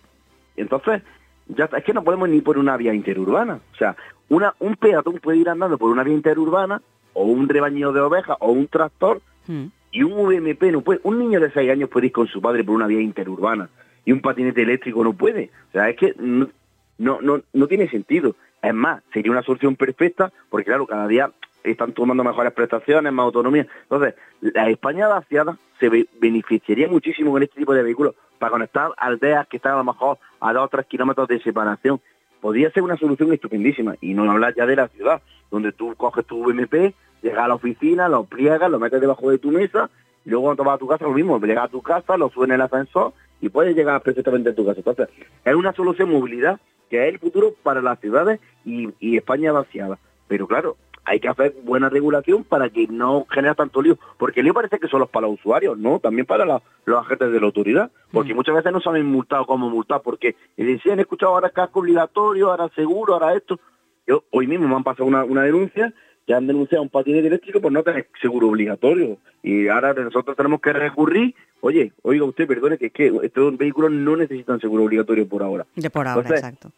Entonces, 0.57 1.03
ya 1.47 1.69
es 1.77 1.83
que 1.83 1.93
no 1.93 2.03
podemos 2.03 2.27
ni 2.27 2.41
por 2.41 2.57
una 2.57 2.75
vía 2.75 2.93
interurbana. 2.93 3.59
O 3.73 3.75
sea, 3.75 3.95
una, 4.29 4.55
un 4.59 4.75
peatón 4.75 5.19
puede 5.19 5.37
ir 5.37 5.49
andando 5.49 5.77
por 5.77 5.91
una 5.91 6.03
vía 6.03 6.15
interurbana 6.15 6.81
o 7.13 7.25
un 7.25 7.47
rebaño 7.47 7.91
de 7.91 8.01
ovejas 8.01 8.37
o 8.39 8.51
un 8.51 8.67
tractor 8.67 9.21
hmm. 9.47 9.65
y 9.91 10.03
un 10.03 10.13
VMP 10.13 10.71
no 10.71 10.81
puede. 10.81 10.99
Un 11.03 11.19
niño 11.19 11.39
de 11.39 11.51
6 11.51 11.69
años 11.69 11.89
puede 11.89 12.07
ir 12.07 12.11
con 12.11 12.27
su 12.27 12.41
padre 12.41 12.63
por 12.63 12.75
una 12.75 12.87
vía 12.87 13.01
interurbana 13.01 13.69
y 14.05 14.11
un 14.11 14.21
patinete 14.21 14.63
eléctrico 14.63 15.03
no 15.03 15.13
puede. 15.13 15.51
O 15.69 15.71
sea, 15.73 15.89
es 15.89 15.95
que 15.95 16.15
no, 16.99 17.19
no, 17.21 17.41
no, 17.53 17.67
tiene 17.67 17.89
sentido. 17.89 18.35
Es 18.61 18.73
más, 18.73 19.01
sería 19.13 19.31
una 19.31 19.41
solución 19.41 19.75
perfecta 19.75 20.31
porque, 20.49 20.65
claro, 20.65 20.85
cada 20.85 21.07
día 21.07 21.31
están 21.63 21.93
tomando 21.93 22.23
mejores 22.23 22.53
prestaciones, 22.53 23.11
más 23.11 23.23
autonomía. 23.23 23.65
Entonces, 23.83 24.15
la 24.41 24.69
España 24.69 25.07
vaciada 25.07 25.57
se 25.79 25.89
beneficiaría 26.19 26.87
muchísimo 26.87 27.31
con 27.31 27.41
este 27.41 27.59
tipo 27.59 27.73
de 27.73 27.83
vehículos 27.83 28.15
para 28.37 28.51
conectar 28.51 28.91
aldeas 28.97 29.47
que 29.47 29.57
están 29.57 29.73
a 29.73 29.77
lo 29.77 29.83
mejor 29.83 30.17
a 30.39 30.53
dos 30.53 30.65
o 30.65 30.67
tres 30.67 30.85
kilómetros 30.85 31.27
de 31.27 31.41
separación. 31.41 31.99
Podría 32.41 32.71
ser 32.71 32.83
una 32.83 32.97
solución 32.97 33.33
estupendísima. 33.33 33.95
Y 34.01 34.13
no 34.13 34.29
hablar 34.29 34.53
ya 34.55 34.65
de 34.65 34.75
la 34.75 34.87
ciudad, 34.89 35.21
donde 35.51 35.71
tú 35.71 35.95
coges 35.95 36.25
tu 36.25 36.43
VMP, 36.43 36.93
llegas 37.21 37.43
a 37.43 37.47
la 37.47 37.55
oficina, 37.55 38.07
lo 38.07 38.25
pliegas, 38.25 38.69
lo 38.69 38.79
metes 38.79 39.01
debajo 39.01 39.29
de 39.29 39.37
tu 39.37 39.51
mesa, 39.51 39.89
y 40.25 40.29
luego 40.29 40.45
cuando 40.45 40.63
vas 40.63 40.75
a 40.75 40.79
tu 40.79 40.87
casa 40.87 41.05
lo 41.05 41.13
mismo, 41.13 41.39
llegas 41.39 41.65
a 41.65 41.69
tu 41.69 41.81
casa, 41.81 42.17
lo 42.17 42.29
subes 42.29 42.49
en 42.49 42.55
el 42.55 42.61
ascensor 42.61 43.13
y 43.41 43.49
puedes 43.49 43.75
llegar 43.75 44.01
perfectamente 44.01 44.49
a 44.49 44.55
tu 44.55 44.65
casa. 44.65 44.79
Entonces, 44.79 45.09
es 45.45 45.55
una 45.55 45.73
solución 45.73 46.09
movilidad 46.09 46.59
que 46.89 47.07
es 47.07 47.13
el 47.13 47.19
futuro 47.19 47.53
para 47.63 47.81
las 47.81 47.99
ciudades 47.99 48.39
y, 48.65 48.89
y 48.99 49.17
España 49.17 49.51
vaciada. 49.51 49.97
Pero 50.27 50.47
claro, 50.47 50.77
hay 51.09 51.19
que 51.19 51.27
hacer 51.27 51.55
buena 51.63 51.89
regulación 51.89 52.43
para 52.43 52.69
que 52.69 52.87
no 52.87 53.25
genere 53.31 53.55
tanto 53.55 53.81
lío, 53.81 53.97
porque 54.19 54.41
el 54.41 54.45
lío 54.45 54.53
parece 54.53 54.77
que 54.77 54.87
solo 54.87 55.05
es 55.05 55.09
para 55.09 55.27
los 55.27 55.39
usuarios, 55.39 55.75
no, 55.75 55.99
también 55.99 56.27
para 56.27 56.45
los 56.45 56.99
agentes 56.99 57.31
de 57.31 57.39
la 57.39 57.47
autoridad, 57.47 57.91
porque 58.11 58.33
mm. 58.33 58.37
muchas 58.37 58.55
veces 58.55 58.71
no 58.71 58.79
saben 58.79 59.07
multar 59.07 59.45
como 59.47 59.71
multar, 59.71 60.01
porque 60.03 60.35
decían, 60.55 60.99
he 60.99 61.01
escuchado 61.01 61.33
ahora 61.33 61.49
casco 61.49 61.79
obligatorio, 61.79 62.51
ahora 62.51 62.69
seguro, 62.75 63.13
ahora 63.13 63.33
esto. 63.33 63.59
Yo 64.05 64.23
hoy 64.29 64.45
mismo 64.45 64.67
me 64.67 64.75
han 64.75 64.83
pasado 64.83 65.05
una, 65.05 65.41
denuncia, 65.41 65.93
ya 66.29 66.37
han 66.37 66.47
denunciado 66.47 66.83
un 66.83 66.89
patinete 66.89 67.27
eléctrico 67.27 67.59
por 67.59 67.73
no 67.73 67.83
tener 67.83 68.07
seguro 68.21 68.47
obligatorio, 68.47 69.17
y 69.43 69.67
ahora 69.67 69.93
nosotros 69.93 70.37
tenemos 70.37 70.61
que 70.61 70.71
recurrir, 70.71 71.35
oye, 71.59 71.91
oiga 72.03 72.23
usted, 72.23 72.47
perdone, 72.47 72.77
que 72.77 72.85
es 72.85 72.93
que 72.93 73.11
estos 73.23 73.57
vehículos 73.57 73.91
no 73.91 74.15
necesitan 74.15 74.61
seguro 74.61 74.85
obligatorio 74.85 75.27
por 75.27 75.43
ahora. 75.43 75.65
De 75.75 75.89
por 75.89 76.07
ahora, 76.07 76.29
exacto 76.29 76.71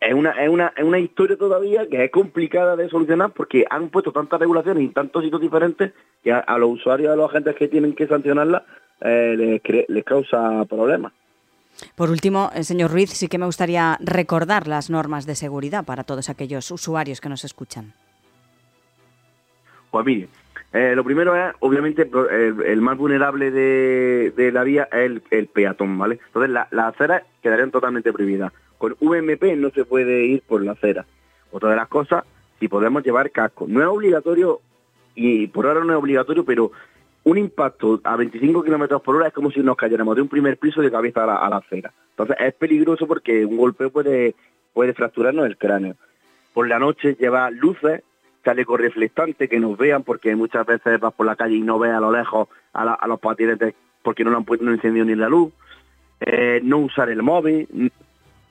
es 0.00 0.14
una, 0.14 0.30
es, 0.32 0.48
una, 0.48 0.72
es 0.76 0.84
una 0.84 0.98
historia 0.98 1.36
todavía 1.36 1.86
que 1.88 2.04
es 2.04 2.10
complicada 2.10 2.76
de 2.76 2.88
solucionar 2.88 3.30
porque 3.30 3.64
han 3.68 3.88
puesto 3.88 4.12
tantas 4.12 4.40
regulaciones 4.40 4.84
y 4.84 4.88
tantos 4.88 5.24
sitios 5.24 5.40
diferentes 5.40 5.92
que 6.22 6.32
a, 6.32 6.58
los 6.58 6.70
usuarios, 6.70 7.12
a 7.12 7.16
los 7.16 7.30
agentes 7.30 7.54
que 7.56 7.68
tienen 7.68 7.94
que 7.94 8.06
sancionarla, 8.06 8.64
eh, 9.00 9.34
les, 9.36 9.88
les 9.88 10.04
causa 10.04 10.64
problemas. 10.66 11.12
Por 11.94 12.10
último, 12.10 12.50
eh, 12.54 12.64
señor 12.64 12.90
Ruiz, 12.90 13.10
sí 13.10 13.28
que 13.28 13.38
me 13.38 13.46
gustaría 13.46 13.98
recordar 14.00 14.66
las 14.66 14.90
normas 14.90 15.26
de 15.26 15.34
seguridad 15.34 15.84
para 15.84 16.04
todos 16.04 16.28
aquellos 16.28 16.70
usuarios 16.70 17.20
que 17.20 17.28
nos 17.28 17.44
escuchan. 17.44 17.92
Pues 19.90 20.06
mire, 20.06 20.28
eh, 20.72 20.94
lo 20.94 21.04
primero 21.04 21.34
es, 21.36 21.54
obviamente, 21.60 22.08
el, 22.66 22.80
más 22.80 22.98
vulnerable 22.98 23.50
de, 23.50 24.50
la 24.52 24.62
vía 24.62 24.88
es 24.92 25.22
el, 25.30 25.46
peatón, 25.46 25.98
¿vale? 25.98 26.18
Entonces, 26.26 26.50
las 26.50 26.94
aceras 26.94 27.22
quedarían 27.42 27.70
totalmente 27.70 28.12
prohibidas. 28.12 28.52
Con 28.78 28.96
VMP 29.00 29.56
no 29.56 29.70
se 29.70 29.84
puede 29.84 30.26
ir 30.26 30.42
por 30.42 30.62
la 30.62 30.72
acera. 30.72 31.06
Otra 31.50 31.70
de 31.70 31.76
las 31.76 31.88
cosas, 31.88 32.24
si 32.60 32.68
podemos 32.68 33.02
llevar 33.02 33.30
casco. 33.30 33.66
No 33.68 33.80
es 33.80 33.86
obligatorio, 33.86 34.60
y 35.14 35.46
por 35.46 35.66
ahora 35.66 35.84
no 35.84 35.92
es 35.92 35.98
obligatorio, 35.98 36.44
pero 36.44 36.72
un 37.24 37.38
impacto 37.38 38.00
a 38.04 38.16
25 38.16 38.62
kilómetros 38.62 39.02
por 39.02 39.16
hora 39.16 39.28
es 39.28 39.32
como 39.32 39.50
si 39.50 39.60
nos 39.60 39.76
cayéramos 39.76 40.14
de 40.14 40.22
un 40.22 40.28
primer 40.28 40.58
piso 40.58 40.80
de 40.80 40.90
cabeza 40.90 41.24
a 41.24 41.48
la, 41.48 41.56
acera. 41.56 41.92
Entonces 42.10 42.36
es 42.38 42.54
peligroso 42.54 43.06
porque 43.06 43.44
un 43.44 43.56
golpe 43.56 43.88
puede, 43.88 44.34
puede 44.72 44.94
fracturarnos 44.94 45.46
el 45.46 45.56
cráneo. 45.56 45.96
Por 46.54 46.68
la 46.68 46.78
noche 46.78 47.16
lleva 47.18 47.50
luces, 47.50 48.02
chaleco 48.46 48.76
reflectante 48.76 49.48
que 49.48 49.58
nos 49.58 49.76
vean, 49.76 50.04
porque 50.04 50.36
muchas 50.36 50.64
veces 50.64 51.00
vas 51.00 51.12
por 51.12 51.26
la 51.26 51.34
calle 51.34 51.56
y 51.56 51.62
no 51.62 51.80
ves 51.80 51.92
a 51.92 51.98
lo 51.98 52.12
lejos 52.12 52.48
a, 52.72 53.06
los 53.08 53.18
patinetes 53.18 53.74
porque 54.02 54.22
no 54.22 54.30
lo 54.30 54.36
han 54.36 54.44
puesto, 54.44 54.64
no 54.64 54.72
encendido 54.72 55.04
ni 55.04 55.16
la 55.16 55.28
luz. 55.28 55.52
Eh, 56.20 56.60
no 56.62 56.78
usar 56.78 57.10
el 57.10 57.24
móvil, 57.24 57.90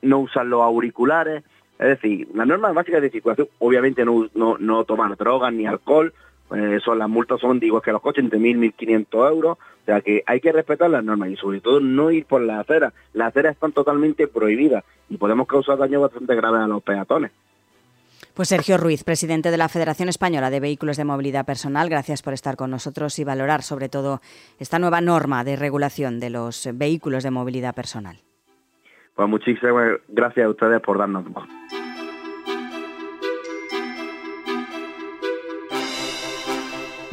no 0.02 0.20
usar 0.20 0.46
los 0.48 0.62
auriculares, 0.62 1.44
es 1.80 1.88
decir, 1.88 2.28
las 2.34 2.46
normas 2.46 2.74
básicas 2.74 3.02
de 3.02 3.10
circulación, 3.10 3.48
obviamente 3.60 4.04
no, 4.04 4.28
no, 4.36 4.58
no 4.58 4.84
tomar 4.84 5.16
drogas 5.16 5.54
ni 5.54 5.66
alcohol, 5.66 6.14
eh, 6.54 6.80
son 6.84 7.00
las 7.00 7.10
multas 7.10 7.40
son 7.40 7.60
digo 7.60 7.82
que 7.82 7.92
los 7.92 8.02
coches 8.02 8.24
entre 8.24 8.38
1.000 8.38 8.76
1.500 8.78 9.30
euros, 9.30 9.58
o 9.58 9.86
sea 9.86 10.02
que 10.02 10.24
hay 10.28 10.42
que 10.42 10.52
respetar 10.52 10.90
las 10.90 11.06
normas 11.06 11.30
y 11.30 11.38
sobre 11.38 11.62
todo 11.62 11.80
no 11.80 12.12
ir 12.12 12.26
por 12.26 12.42
las 12.42 12.60
aceras. 12.60 12.94
Las 13.14 13.30
aceras 13.30 13.54
están 13.54 13.72
totalmente 13.72 14.28
prohibidas 14.28 14.84
y 15.10 15.16
podemos 15.16 15.48
causar 15.48 15.78
daños 15.78 16.02
bastante 16.02 16.36
graves 16.36 16.60
a 16.60 16.68
los 16.68 16.84
peatones. 16.84 17.32
Pues 18.36 18.50
Sergio 18.50 18.78
Ruiz, 18.78 19.06
presidente 19.06 19.50
de 19.50 19.56
la 19.56 19.70
Federación 19.70 20.10
Española 20.10 20.50
de 20.50 20.60
Vehículos 20.60 20.98
de 20.98 21.06
Movilidad 21.06 21.46
Personal, 21.46 21.88
gracias 21.88 22.22
por 22.22 22.34
estar 22.34 22.58
con 22.58 22.70
nosotros 22.70 23.18
y 23.18 23.24
valorar 23.24 23.62
sobre 23.62 23.88
todo 23.88 24.20
esta 24.60 24.78
nueva 24.78 25.00
norma 25.00 25.46
de 25.46 25.56
regulación 25.56 26.20
de 26.20 26.32
los 26.32 26.68
vehículos 26.74 27.24
de 27.24 27.32
movilidad 27.32 27.74
personal. 27.74 28.18
Pues 29.16 29.30
muchísimas 29.30 30.02
gracias 30.10 30.48
a 30.48 30.50
ustedes 30.50 30.82
por 30.82 30.98
darnos 30.98 31.24
voz. 31.32 31.48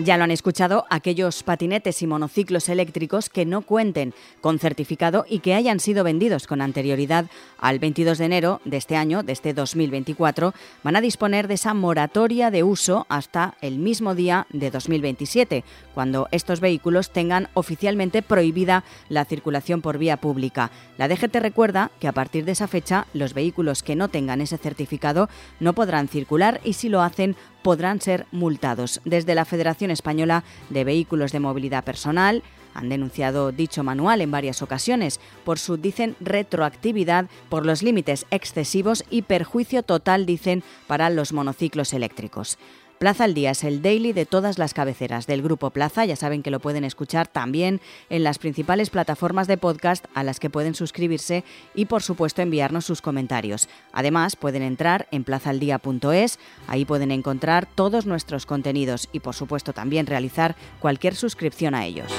Ya 0.05 0.17
lo 0.17 0.25
han 0.25 0.33
escuchado, 0.33 0.85
aquellos 0.91 1.45
patinetes 1.45 2.03
y 2.03 2.09
monociclos 2.09 2.69
eléctricos 2.69 3.29
que 3.29 3.47
no 3.47 3.63
cuenten 3.63 4.15
con 4.41 4.59
certificado 4.59 5.25
y 5.29 5.39
que 5.39 5.55
hayan 5.55 5.79
sido 5.79 6.03
vendidos 6.03 6.49
con 6.49 6.61
anterioridad 6.61 7.27
al 7.59 7.79
22 7.79 8.19
de 8.19 8.25
enero 8.25 8.61
de 8.65 8.79
este 8.79 8.97
año, 8.97 9.23
de 9.23 9.33
este 9.33 9.55
2024, 9.55 10.55
van 10.83 10.97
a 10.97 11.01
disponer 11.01 11.47
de 11.47 11.55
esa 11.55 11.73
moratoria 11.75 12.51
de 12.51 12.65
uso 12.65 13.07
hasta 13.09 13.55
el 13.61 13.79
mismo 13.79 14.17
día 14.17 14.49
de 14.51 14.73
2027, 14.73 15.63
cuando 15.95 16.27
estos 16.33 16.59
vehículos 16.59 17.11
tengan 17.11 17.49
oficialmente 17.55 18.23
prohibida 18.23 18.83
la 19.09 19.25
circulación 19.25 19.83
por 19.83 19.99
vía 19.99 20.17
pública. 20.17 20.73
La 20.99 21.07
DGT 21.07 21.37
recuerda 21.37 21.93
que 22.01 22.09
a 22.09 22.13
partir 22.13 22.45
de 22.45 22.53
esa 22.53 22.67
fecha 22.67 23.07
los 23.15 23.35
vehículos 23.35 23.85
que 23.85 23.95
no 23.95 24.09
tengan 24.09 24.41
ese 24.41 24.59
certificado 24.59 25.29
no 25.61 25.75
podrán 25.75 26.09
circular 26.09 26.61
y 26.65 26.73
si 26.73 26.89
lo 26.89 27.03
hacen 27.03 27.37
podrán 27.63 28.01
ser 28.01 28.27
multados. 28.33 29.01
Desde 29.05 29.35
la 29.35 29.45
Federación 29.45 29.91
Española 29.91 30.45
de 30.71 30.85
Vehículos 30.85 31.33
de 31.33 31.41
Movilidad 31.41 31.85
Personal 31.85 32.43
han 32.75 32.89
denunciado 32.89 33.53
dicho 33.53 33.83
manual 33.83 34.21
en 34.21 34.31
varias 34.31 34.63
ocasiones 34.63 35.21
por 35.45 35.59
su, 35.59 35.77
dicen, 35.77 36.17
retroactividad, 36.21 37.27
por 37.49 37.67
los 37.67 37.83
límites 37.83 38.27
excesivos 38.31 39.05
y 39.11 39.23
perjuicio 39.23 39.83
total, 39.83 40.27
dicen, 40.27 40.63
para 40.87 41.11
los 41.11 41.33
monociclos 41.33 41.93
eléctricos. 41.93 42.59
Plaza 43.03 43.25
al 43.25 43.35
Día 43.35 43.51
es 43.51 43.65
el 43.65 43.83
daily 43.83 44.13
de 44.13 44.27
todas 44.27 44.59
las 44.59 44.75
cabeceras 44.75 45.27
del 45.27 45.43
Grupo 45.43 45.71
Plaza. 45.71 46.05
Ya 46.05 46.15
saben 46.15 46.41
que 46.45 46.53
lo 46.53 46.61
pueden 46.61 46.85
escuchar 46.85 47.27
también 47.27 47.81
en 48.11 48.23
las 48.23 48.39
principales 48.39 48.91
plataformas 48.91 49.49
de 49.49 49.57
podcast 49.57 50.05
a 50.15 50.23
las 50.23 50.39
que 50.39 50.51
pueden 50.51 50.77
suscribirse 50.77 51.43
y, 51.75 51.87
por 51.87 52.05
supuesto, 52.05 52.43
enviarnos 52.43 52.85
sus 52.85 53.03
comentarios. 53.03 53.69
Además, 53.93 54.37
pueden 54.37 54.63
entrar 54.63 55.09
en 55.11 55.25
plazaldía.es. 55.25 56.39
Ahí 56.69 56.85
pueden 56.85 57.11
encontrar 57.11 57.67
todos 57.67 58.07
nuestros 58.07 58.47
contenidos 58.47 59.09
y, 59.11 59.19
por 59.19 59.35
supuesto, 59.35 59.73
también 59.73 60.07
realizar 60.07 60.55
cualquier 60.79 61.17
suscripción 61.17 61.75
a 61.75 61.85
ellos. 61.85 62.13